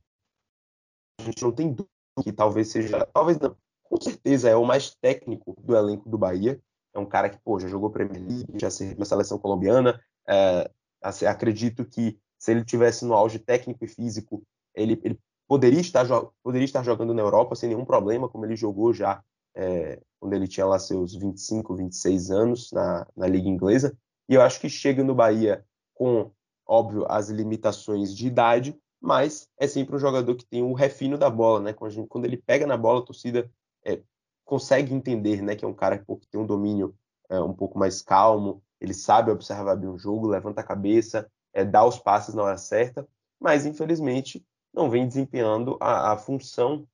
[1.20, 1.88] a gente não tem dúvida
[2.22, 6.60] que talvez seja, talvez não, com certeza é o mais técnico do elenco do Bahia.
[6.92, 10.02] É um cara que, pô, já jogou Premier League, já serviu na seleção colombiana.
[10.28, 10.70] É,
[11.00, 14.42] acredito que se ele tivesse no auge técnico e físico,
[14.74, 16.06] ele, ele poderia, estar,
[16.42, 19.22] poderia estar jogando na Europa sem nenhum problema, como ele jogou já
[19.54, 23.96] é, quando ele tinha lá seus 25, 26 anos na, na Liga Inglesa.
[24.28, 26.30] E eu acho que chega no Bahia com,
[26.66, 31.30] óbvio, as limitações de idade, mas é sempre um jogador que tem o refino da
[31.30, 31.72] bola, né?
[31.72, 33.50] Quando, gente, quando ele pega na bola, a torcida
[33.84, 34.02] é,
[34.44, 35.54] consegue entender, né?
[35.54, 36.94] Que é um cara que tem um domínio
[37.28, 41.64] é, um pouco mais calmo, ele sabe observar bem o jogo, levanta a cabeça, é,
[41.64, 43.06] dá os passes na hora certa,
[43.40, 46.86] mas infelizmente não vem desempenhando a, a função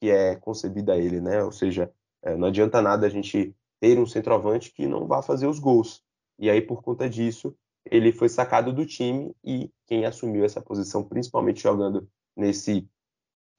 [0.00, 1.42] que é concebida a ele, né?
[1.42, 1.92] Ou seja,
[2.22, 6.02] é, não adianta nada a gente ter um centroavante que não vá fazer os gols.
[6.38, 7.54] E aí, por conta disso,
[7.84, 12.88] ele foi sacado do time e quem assumiu essa posição, principalmente jogando nesse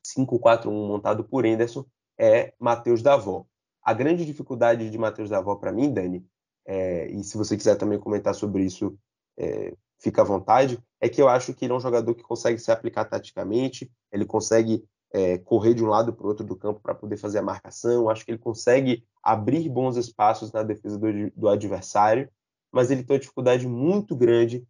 [0.05, 1.85] 5-4-1 montado por Henderson,
[2.17, 3.45] é Matheus Davó.
[3.81, 6.25] A grande dificuldade de Matheus Davó para mim, Dani,
[6.65, 8.97] é, e se você quiser também comentar sobre isso,
[9.37, 12.59] é, fica à vontade, é que eu acho que ele é um jogador que consegue
[12.59, 16.79] se aplicar taticamente, ele consegue é, correr de um lado para o outro do campo
[16.81, 21.31] para poder fazer a marcação, acho que ele consegue abrir bons espaços na defesa do,
[21.35, 22.27] do adversário,
[22.71, 24.65] mas ele tem uma dificuldade muito grande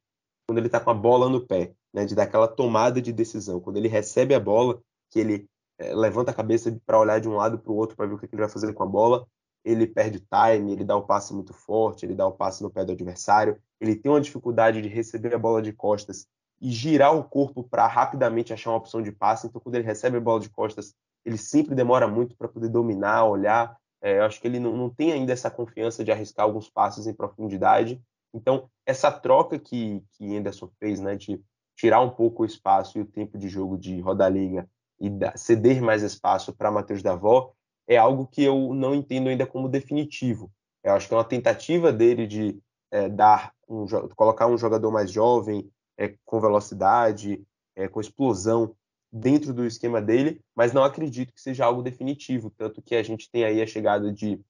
[0.46, 3.62] quando ele está com a bola no pé, né, de dar aquela tomada de decisão.
[3.62, 7.38] Quando ele recebe a bola, que ele é, levanta a cabeça para olhar de um
[7.38, 9.26] lado para o outro para ver o que, ele vai fazer com a bola,
[9.64, 12.84] ele perde time, ele dá o passe muito forte, ele dá o passe no pé
[12.84, 16.28] do adversário, ele tem uma dificuldade de receber a bola de costas
[16.64, 19.46] e girar o corpo para rapidamente achar uma opção de passe.
[19.46, 20.96] Então, quando ele recebe a bola de costas,
[21.26, 23.76] ele sempre demora muito para poder dominar, olhar.
[24.02, 27.06] É, eu acho que ele não, não, tem ainda essa confiança de arriscar alguns passes
[27.06, 28.02] em profundidade.
[28.34, 31.44] Então, essa troca que, que Anderson fez, né, de
[31.76, 34.66] tirar um pouco o espaço e o tempo de jogo de Rodaliga
[35.02, 37.52] e da, ceder mais espaço para Matheus Davó,
[37.86, 40.50] é algo que eu não entendo ainda como definitivo.
[40.82, 42.58] Eu acho que é uma tentativa dele de
[42.90, 43.86] é, dar um,
[44.16, 48.76] colocar um jogador mais jovem, é, com velocidade, é, com explosão
[49.12, 53.30] dentro do esquema dele, mas não acredito que seja algo definitivo, tanto que a gente
[53.30, 54.42] tem aí a chegada de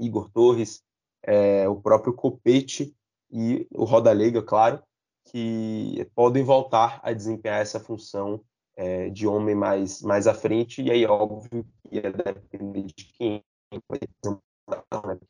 [0.00, 0.82] Igor Torres,
[1.22, 2.96] é, o próprio Copete
[3.30, 4.82] e o Rodalega, claro,
[5.26, 8.42] que podem voltar a desempenhar essa função
[8.74, 13.44] é, de homem mais, mais à frente, e aí óbvio que ia depender de quem
[13.70, 14.08] vai porque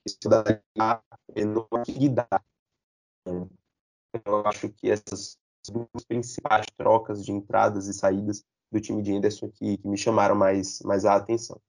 [0.06, 0.44] isso não
[2.14, 2.42] dar.
[4.12, 5.38] Eu acho que essas
[5.68, 10.34] duas principais trocas de entradas e saídas do time de Anderson que, que me chamaram
[10.34, 11.60] mais, mais a atenção.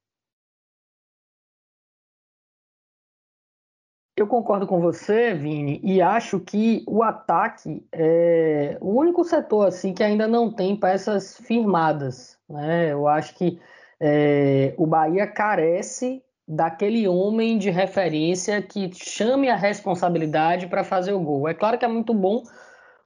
[4.15, 9.93] Eu concordo com você, Vini, e acho que o ataque é o único setor assim
[9.93, 12.37] que ainda não tem peças firmadas.
[12.47, 12.91] Né?
[12.91, 13.59] Eu acho que
[13.99, 21.19] é, o Bahia carece daquele homem de referência que chame a responsabilidade para fazer o
[21.19, 21.47] gol.
[21.47, 22.43] É claro que é muito bom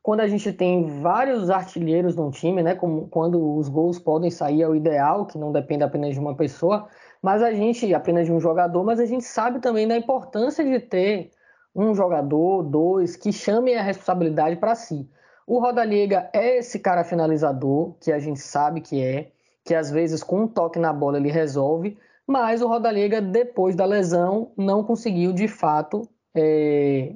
[0.02, 2.76] quando a gente tem vários artilheiros no time, né?
[2.76, 6.88] Como quando os gols podem sair ao ideal, que não depende apenas de uma pessoa,
[7.22, 10.80] mas a gente apenas de um jogador, mas a gente sabe também da importância de
[10.80, 11.32] ter
[11.76, 15.10] um jogador, dois, que chamem a responsabilidade para si.
[15.48, 19.32] O Roda Liga é esse cara finalizador, que a gente sabe que é,
[19.64, 21.98] que às vezes com um toque na bola ele resolve,
[22.28, 27.16] mas o Roda Liga, depois da lesão, não conseguiu de fato é,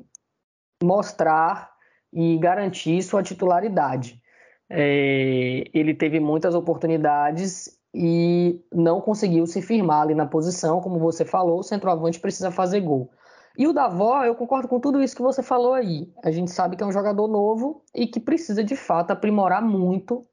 [0.84, 1.72] mostrar
[2.14, 4.22] e garantir sua titularidade.
[4.70, 11.26] É, ele teve muitas oportunidades e não conseguiu se firmar ali na posição, como você
[11.26, 13.12] falou, o centroavante precisa fazer gol.
[13.58, 16.14] E o Davó, eu concordo com tudo isso que você falou aí.
[16.24, 20.26] A gente sabe que é um jogador novo e que precisa de fato aprimorar muito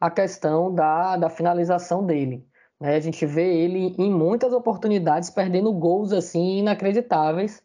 [0.00, 2.47] a questão da, da finalização dele.
[2.80, 2.96] Né?
[2.96, 7.62] A gente vê ele em muitas oportunidades perdendo gols assim inacreditáveis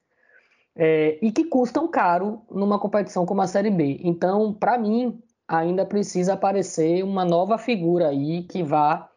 [0.75, 3.99] é, e que custam caro numa competição como a Série B.
[4.03, 9.09] Então, para mim, ainda precisa aparecer uma nova figura aí que vá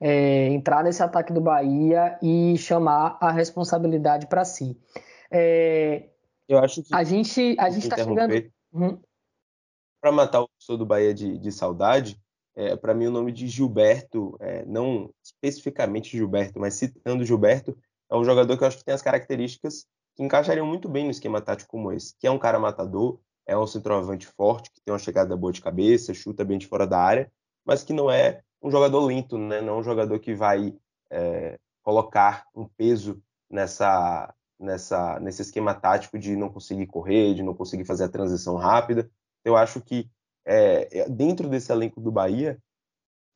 [0.00, 4.76] é, entrar nesse ataque do Bahia e chamar a responsabilidade para si.
[5.30, 6.08] É,
[6.48, 8.98] Eu acho que a gente a gente está chegando uhum.
[10.00, 12.20] para matar o pessoal do Bahia de, de saudade.
[12.58, 17.78] É, para mim o nome de Gilberto, é, não especificamente Gilberto, mas citando Gilberto,
[18.10, 19.86] é um jogador que eu acho que tem as características
[20.16, 23.56] que encaixariam muito bem no esquema tático como esse, que é um cara matador, é
[23.56, 26.98] um centroavante forte, que tem uma chegada boa de cabeça, chuta bem de fora da
[26.98, 27.30] área,
[27.64, 29.60] mas que não é um jogador lento, né?
[29.60, 30.74] não é um jogador que vai
[31.12, 37.54] é, colocar um peso nessa, nessa, nesse esquema tático de não conseguir correr, de não
[37.54, 39.08] conseguir fazer a transição rápida.
[39.44, 40.10] Eu acho que
[40.48, 42.58] é, dentro desse elenco do Bahia,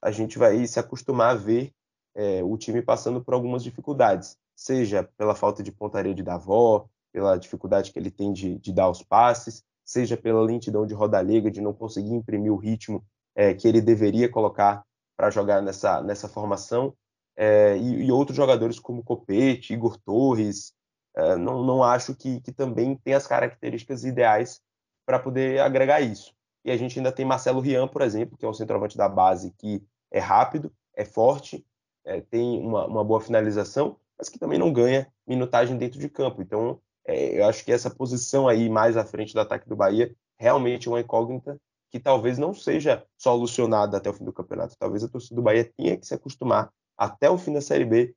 [0.00, 1.72] a gente vai se acostumar a ver
[2.14, 7.36] é, o time passando por algumas dificuldades, seja pela falta de pontaria de Davó, pela
[7.36, 11.60] dificuldade que ele tem de, de dar os passes, seja pela lentidão de Rodalega, de
[11.60, 13.04] não conseguir imprimir o ritmo
[13.34, 14.82] é, que ele deveria colocar
[15.14, 16.94] para jogar nessa, nessa formação.
[17.36, 20.72] É, e, e, outros jogadores como Copete, Igor Torres,
[21.14, 24.60] é, não, não acho que, que também tem as características ideais
[25.06, 26.34] para poder agregar isso.
[26.64, 29.52] E a gente ainda tem Marcelo Rian, por exemplo, que é um centroavante da base
[29.58, 31.64] que é rápido, é forte,
[32.04, 36.42] é, tem uma, uma, boa finalização, mas que também não ganha minutagem dentro de campo.
[36.42, 40.14] Então, é, eu acho que essa posição aí mais à frente do ataque do Bahia
[40.38, 41.58] realmente é uma incógnita
[41.90, 44.76] que talvez não seja solucionada até o fim do campeonato.
[44.78, 48.14] Talvez a torcida do Bahia tenha que se acostumar até o fim da Série B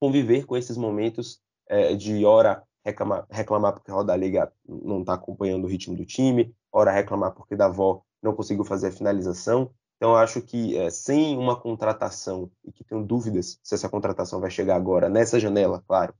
[0.00, 5.14] conviver com esses momentos é, de hora reclamar, reclamar porque a Roda Liga não está
[5.14, 9.72] acompanhando o ritmo do time, hora reclamar porque Davó não conseguiu fazer a finalização.
[9.96, 14.50] Então, acho que é, sem uma contratação, e que tenho dúvidas se essa contratação vai
[14.50, 16.12] chegar agora, nessa janela, claro,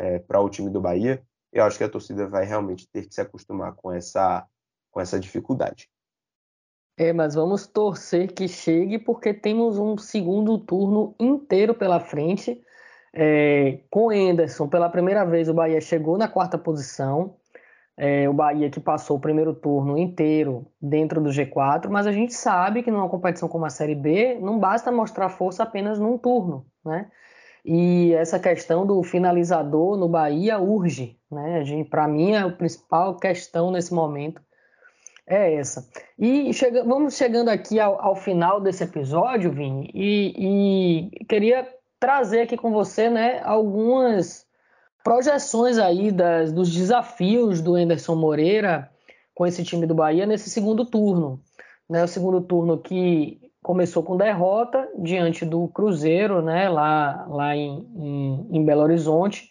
[0.00, 3.14] é, para o time do Bahia, eu acho que a torcida vai realmente ter que
[3.14, 4.46] se acostumar com essa,
[4.90, 5.90] com essa dificuldade.
[6.98, 12.62] É, mas vamos torcer que chegue, porque temos um segundo turno inteiro pela frente.
[13.18, 17.36] É, com Enderson, pela primeira vez, o Bahia chegou na quarta posição.
[17.96, 22.34] É, o Bahia que passou o primeiro turno inteiro dentro do G4, mas a gente
[22.34, 26.66] sabe que numa competição como a Série B não basta mostrar força apenas num turno,
[26.84, 27.10] né?
[27.64, 31.64] E essa questão do finalizador no Bahia urge, né?
[31.88, 34.42] Para mim, a principal questão nesse momento
[35.26, 35.88] é essa.
[36.18, 41.66] E chega, vamos chegando aqui ao, ao, final desse episódio, Vini, e, e queria
[42.06, 44.46] trazer aqui com você né, algumas
[45.02, 48.88] projeções aí das, dos desafios do Anderson Moreira
[49.34, 51.42] com esse time do Bahia nesse segundo turno.
[51.90, 57.84] Né, o segundo turno que começou com derrota diante do Cruzeiro, né, lá, lá em,
[57.96, 59.50] em, em Belo Horizonte,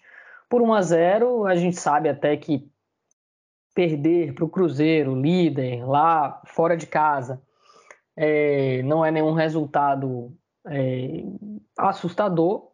[0.49, 1.45] por 1 a 0.
[1.47, 2.71] A gente sabe até que
[3.73, 7.41] perder para o Cruzeiro, líder, lá fora de casa,
[8.15, 10.33] é, não é nenhum resultado
[10.67, 11.23] é,
[11.77, 12.71] assustador,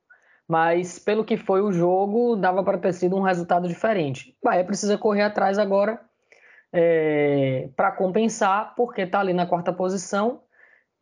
[0.47, 4.35] mas pelo que foi o jogo, dava para ter sido um resultado diferente.
[4.41, 5.99] O Bahia precisa correr atrás agora
[6.73, 10.41] é, para compensar, porque está ali na quarta posição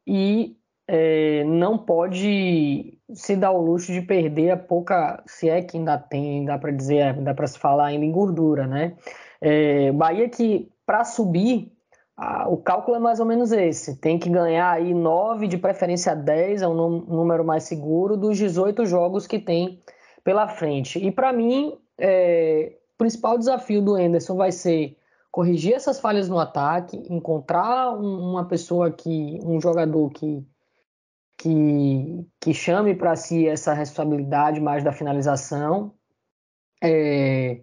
[0.06, 5.78] e é, não pode se dar o luxo de perder a pouca, se é que
[5.78, 8.96] ainda tem, dá para dizer, dá para se falar ainda em gordura, né?
[9.40, 11.72] É, Bahia que para subir
[12.48, 13.96] o cálculo é mais ou menos esse.
[13.96, 18.86] Tem que ganhar aí 9, de preferência 10, é um número mais seguro, dos 18
[18.86, 19.82] jogos que tem
[20.24, 21.00] pela frente.
[21.00, 24.98] E para mim, é, o principal desafio do Enderson vai ser
[25.32, 30.46] corrigir essas falhas no ataque, encontrar um, uma pessoa que, um jogador que,
[31.38, 35.94] que, que chame para si essa responsabilidade mais da finalização.
[36.84, 37.62] É,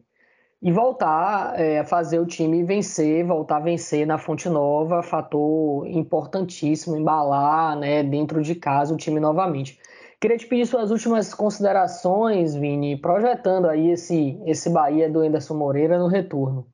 [0.62, 5.86] e voltar é, a fazer o time vencer, voltar a vencer na Fonte Nova, fator
[5.86, 9.78] importantíssimo, embalar né, dentro de casa o time novamente.
[10.20, 15.98] Queria te pedir suas últimas considerações, Vini, projetando aí esse, esse Bahia do Anderson Moreira
[15.98, 16.66] no retorno.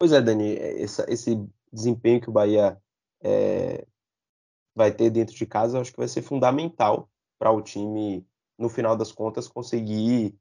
[0.00, 2.80] Pois é, Dani, esse, esse desempenho que o Bahia
[3.22, 3.86] é,
[4.74, 8.26] vai ter dentro de casa, acho que vai ser fundamental para o time,
[8.58, 10.34] no final das contas, conseguir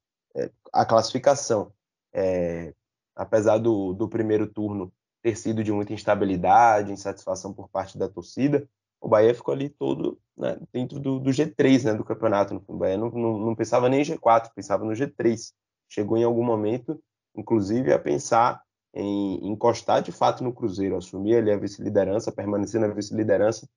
[0.71, 1.71] a classificação.
[2.13, 2.73] É,
[3.15, 8.67] apesar do, do primeiro turno ter sido de muita instabilidade, insatisfação por parte da torcida,
[9.01, 12.63] o Bahia ficou ali todo né, dentro do, do, G3 né, do campeonato.
[12.67, 15.53] O Bahia não, não, não, pensava nem em G4, pensava no G3.
[15.89, 17.01] Chegou em algum momento,
[17.35, 18.61] inclusive, a pensar
[18.93, 23.69] em encostar de fato no Cruzeiro, assumir ali a vice-liderança, permanecer na vice-liderança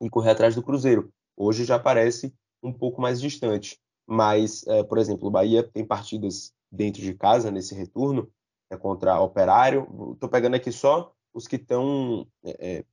[0.00, 1.10] e correr atrás do Cruzeiro.
[1.36, 3.78] Hoje já parece um pouco mais distante.
[4.10, 8.30] Mas, é, por exemplo, o Bahia tem partidas dentro de casa nesse retorno,
[8.70, 9.86] é contra Operário.
[10.14, 12.84] Estou pegando aqui só os que estão é, é,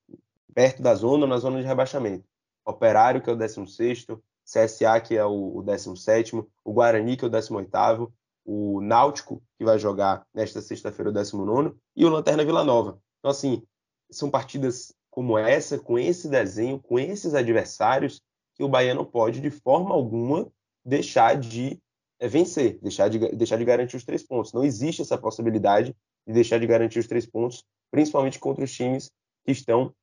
[0.53, 2.25] perto da zona, na zona de rebaixamento.
[2.65, 4.07] Operário, que é o 16
[4.43, 8.13] CSA, que é o, o 17 o Guarani, que é o 18
[8.45, 12.99] o Náutico, que vai jogar nesta sexta-feira o 19 e o Lanterna Vila Nova.
[13.19, 13.63] Então, assim,
[14.11, 18.21] são partidas como essa, com esse desenho, com esses adversários,
[18.53, 20.51] que o Bahia não pode, de forma alguma,
[20.85, 21.79] deixar de
[22.19, 24.53] é, vencer, deixar de, deixar de garantir os três pontos.
[24.53, 25.95] Não existe essa possibilidade
[26.27, 29.11] de deixar de garantir os três pontos, principalmente contra os times
[29.43, 29.93] que estão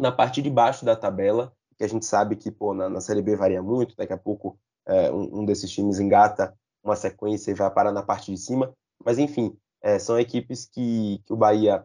[0.00, 3.22] na parte de baixo da tabela, que a gente sabe que pô, na, na Série
[3.22, 7.54] B varia muito, daqui a pouco é, um, um, desses times engata uma sequência e
[7.54, 8.72] vai parar na parte de cima,
[9.04, 11.84] mas enfim, é, são equipes que, que o Bahia,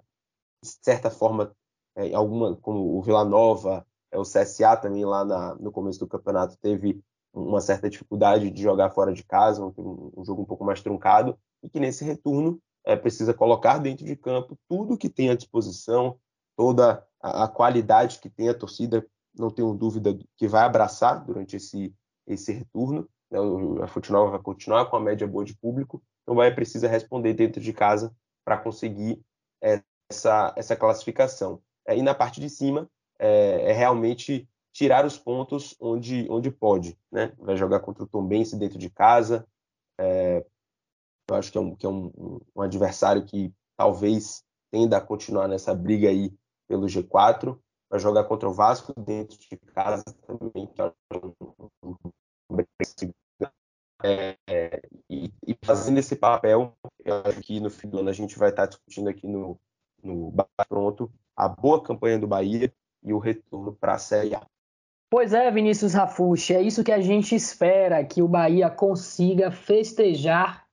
[0.63, 1.51] de certa forma,
[1.95, 6.07] é, alguma, como o Vila Nova, é, o CSA também lá na, no começo do
[6.07, 7.03] campeonato teve
[7.33, 11.37] uma certa dificuldade de jogar fora de casa, um, um jogo um pouco mais truncado,
[11.63, 16.17] e que nesse retorno é, precisa colocar dentro de campo tudo que tem à disposição,
[16.55, 19.05] toda a, a qualidade que tem a torcida,
[19.37, 21.93] não tenho dúvida que vai abraçar durante esse,
[22.27, 23.09] esse retorno.
[23.31, 23.39] Né?
[23.81, 27.59] A Futinova vai continuar com a média boa de público, então vai precisar responder dentro
[27.59, 28.15] de casa
[28.45, 29.21] para conseguir
[29.61, 31.61] é, essa, essa classificação.
[31.87, 36.97] É, e na parte de cima, é, é, realmente tirar os pontos onde, onde pode.
[37.11, 37.31] Né?
[37.37, 39.47] Vai jogar contra o Tombense dentro de casa.
[39.97, 40.43] É,
[41.29, 45.47] eu acho que é, um, que é um, um, adversário que talvez tenda a continuar
[45.47, 46.33] nessa briga aí
[46.67, 47.57] pelo G4.
[47.89, 51.33] Vai jogar contra o Vasco dentro de casa também, que é um,
[54.03, 58.13] é, é, e, e, fazendo esse papel, eu acho que no fim do ano a
[58.13, 59.57] gente vai estar discutindo aqui no,
[60.03, 60.33] no
[60.67, 64.45] Pronto a boa campanha do Bahia e o retorno para a Série A.
[65.13, 70.65] Pois é, Vinícius Rafucci, é isso que a gente espera, que o Bahia consiga festejar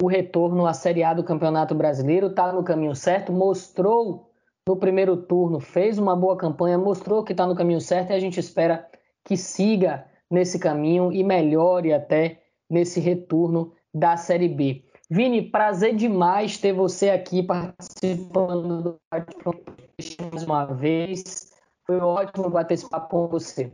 [0.00, 4.30] o retorno à Série A do Campeonato Brasileiro, está no caminho certo, mostrou
[4.64, 8.20] no primeiro turno, fez uma boa campanha, mostrou que está no caminho certo e a
[8.20, 8.88] gente espera
[9.24, 14.84] que siga nesse caminho e melhore até nesse retorno da Série B.
[15.10, 21.51] Vini, prazer demais ter você aqui participando do mais uma vez.
[21.92, 23.70] Foi ótimo bater esse papo com você.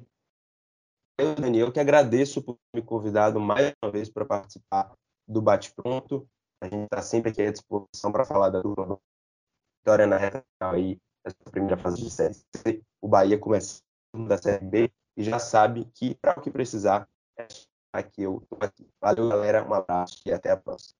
[1.21, 4.93] Eu, Daniel, que agradeço por me convidado mais uma vez para participar
[5.25, 6.29] do Bate Pronto.
[6.61, 11.37] A gente está sempre aqui à disposição para falar da vitória na reta aí, essa
[11.49, 12.83] primeira fase de série C.
[13.01, 13.83] O Bahia começa
[14.27, 17.09] da série B e já sabe que para o que precisar,
[17.39, 17.47] é
[17.93, 18.89] aqui eu tô aqui.
[19.01, 19.64] Valeu, galera.
[19.64, 20.99] Um abraço e até a próxima.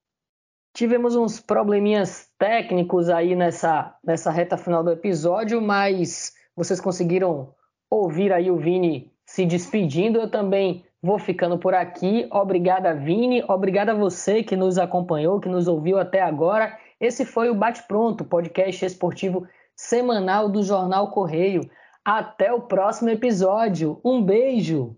[0.73, 7.55] Tivemos uns probleminhas técnicos aí nessa, nessa reta final do episódio, mas vocês conseguiram
[7.89, 10.19] ouvir aí o Vini se despedindo.
[10.19, 12.29] Eu também vou ficando por aqui.
[12.33, 13.45] Obrigada, Vini.
[13.49, 16.77] Obrigada a você que nos acompanhou, que nos ouviu até agora.
[17.01, 19.47] Esse foi o Bate Pronto, podcast esportivo
[19.77, 21.71] semanal do Jornal Correio.
[22.05, 24.01] Até o próximo episódio.
[24.05, 24.97] Um beijo!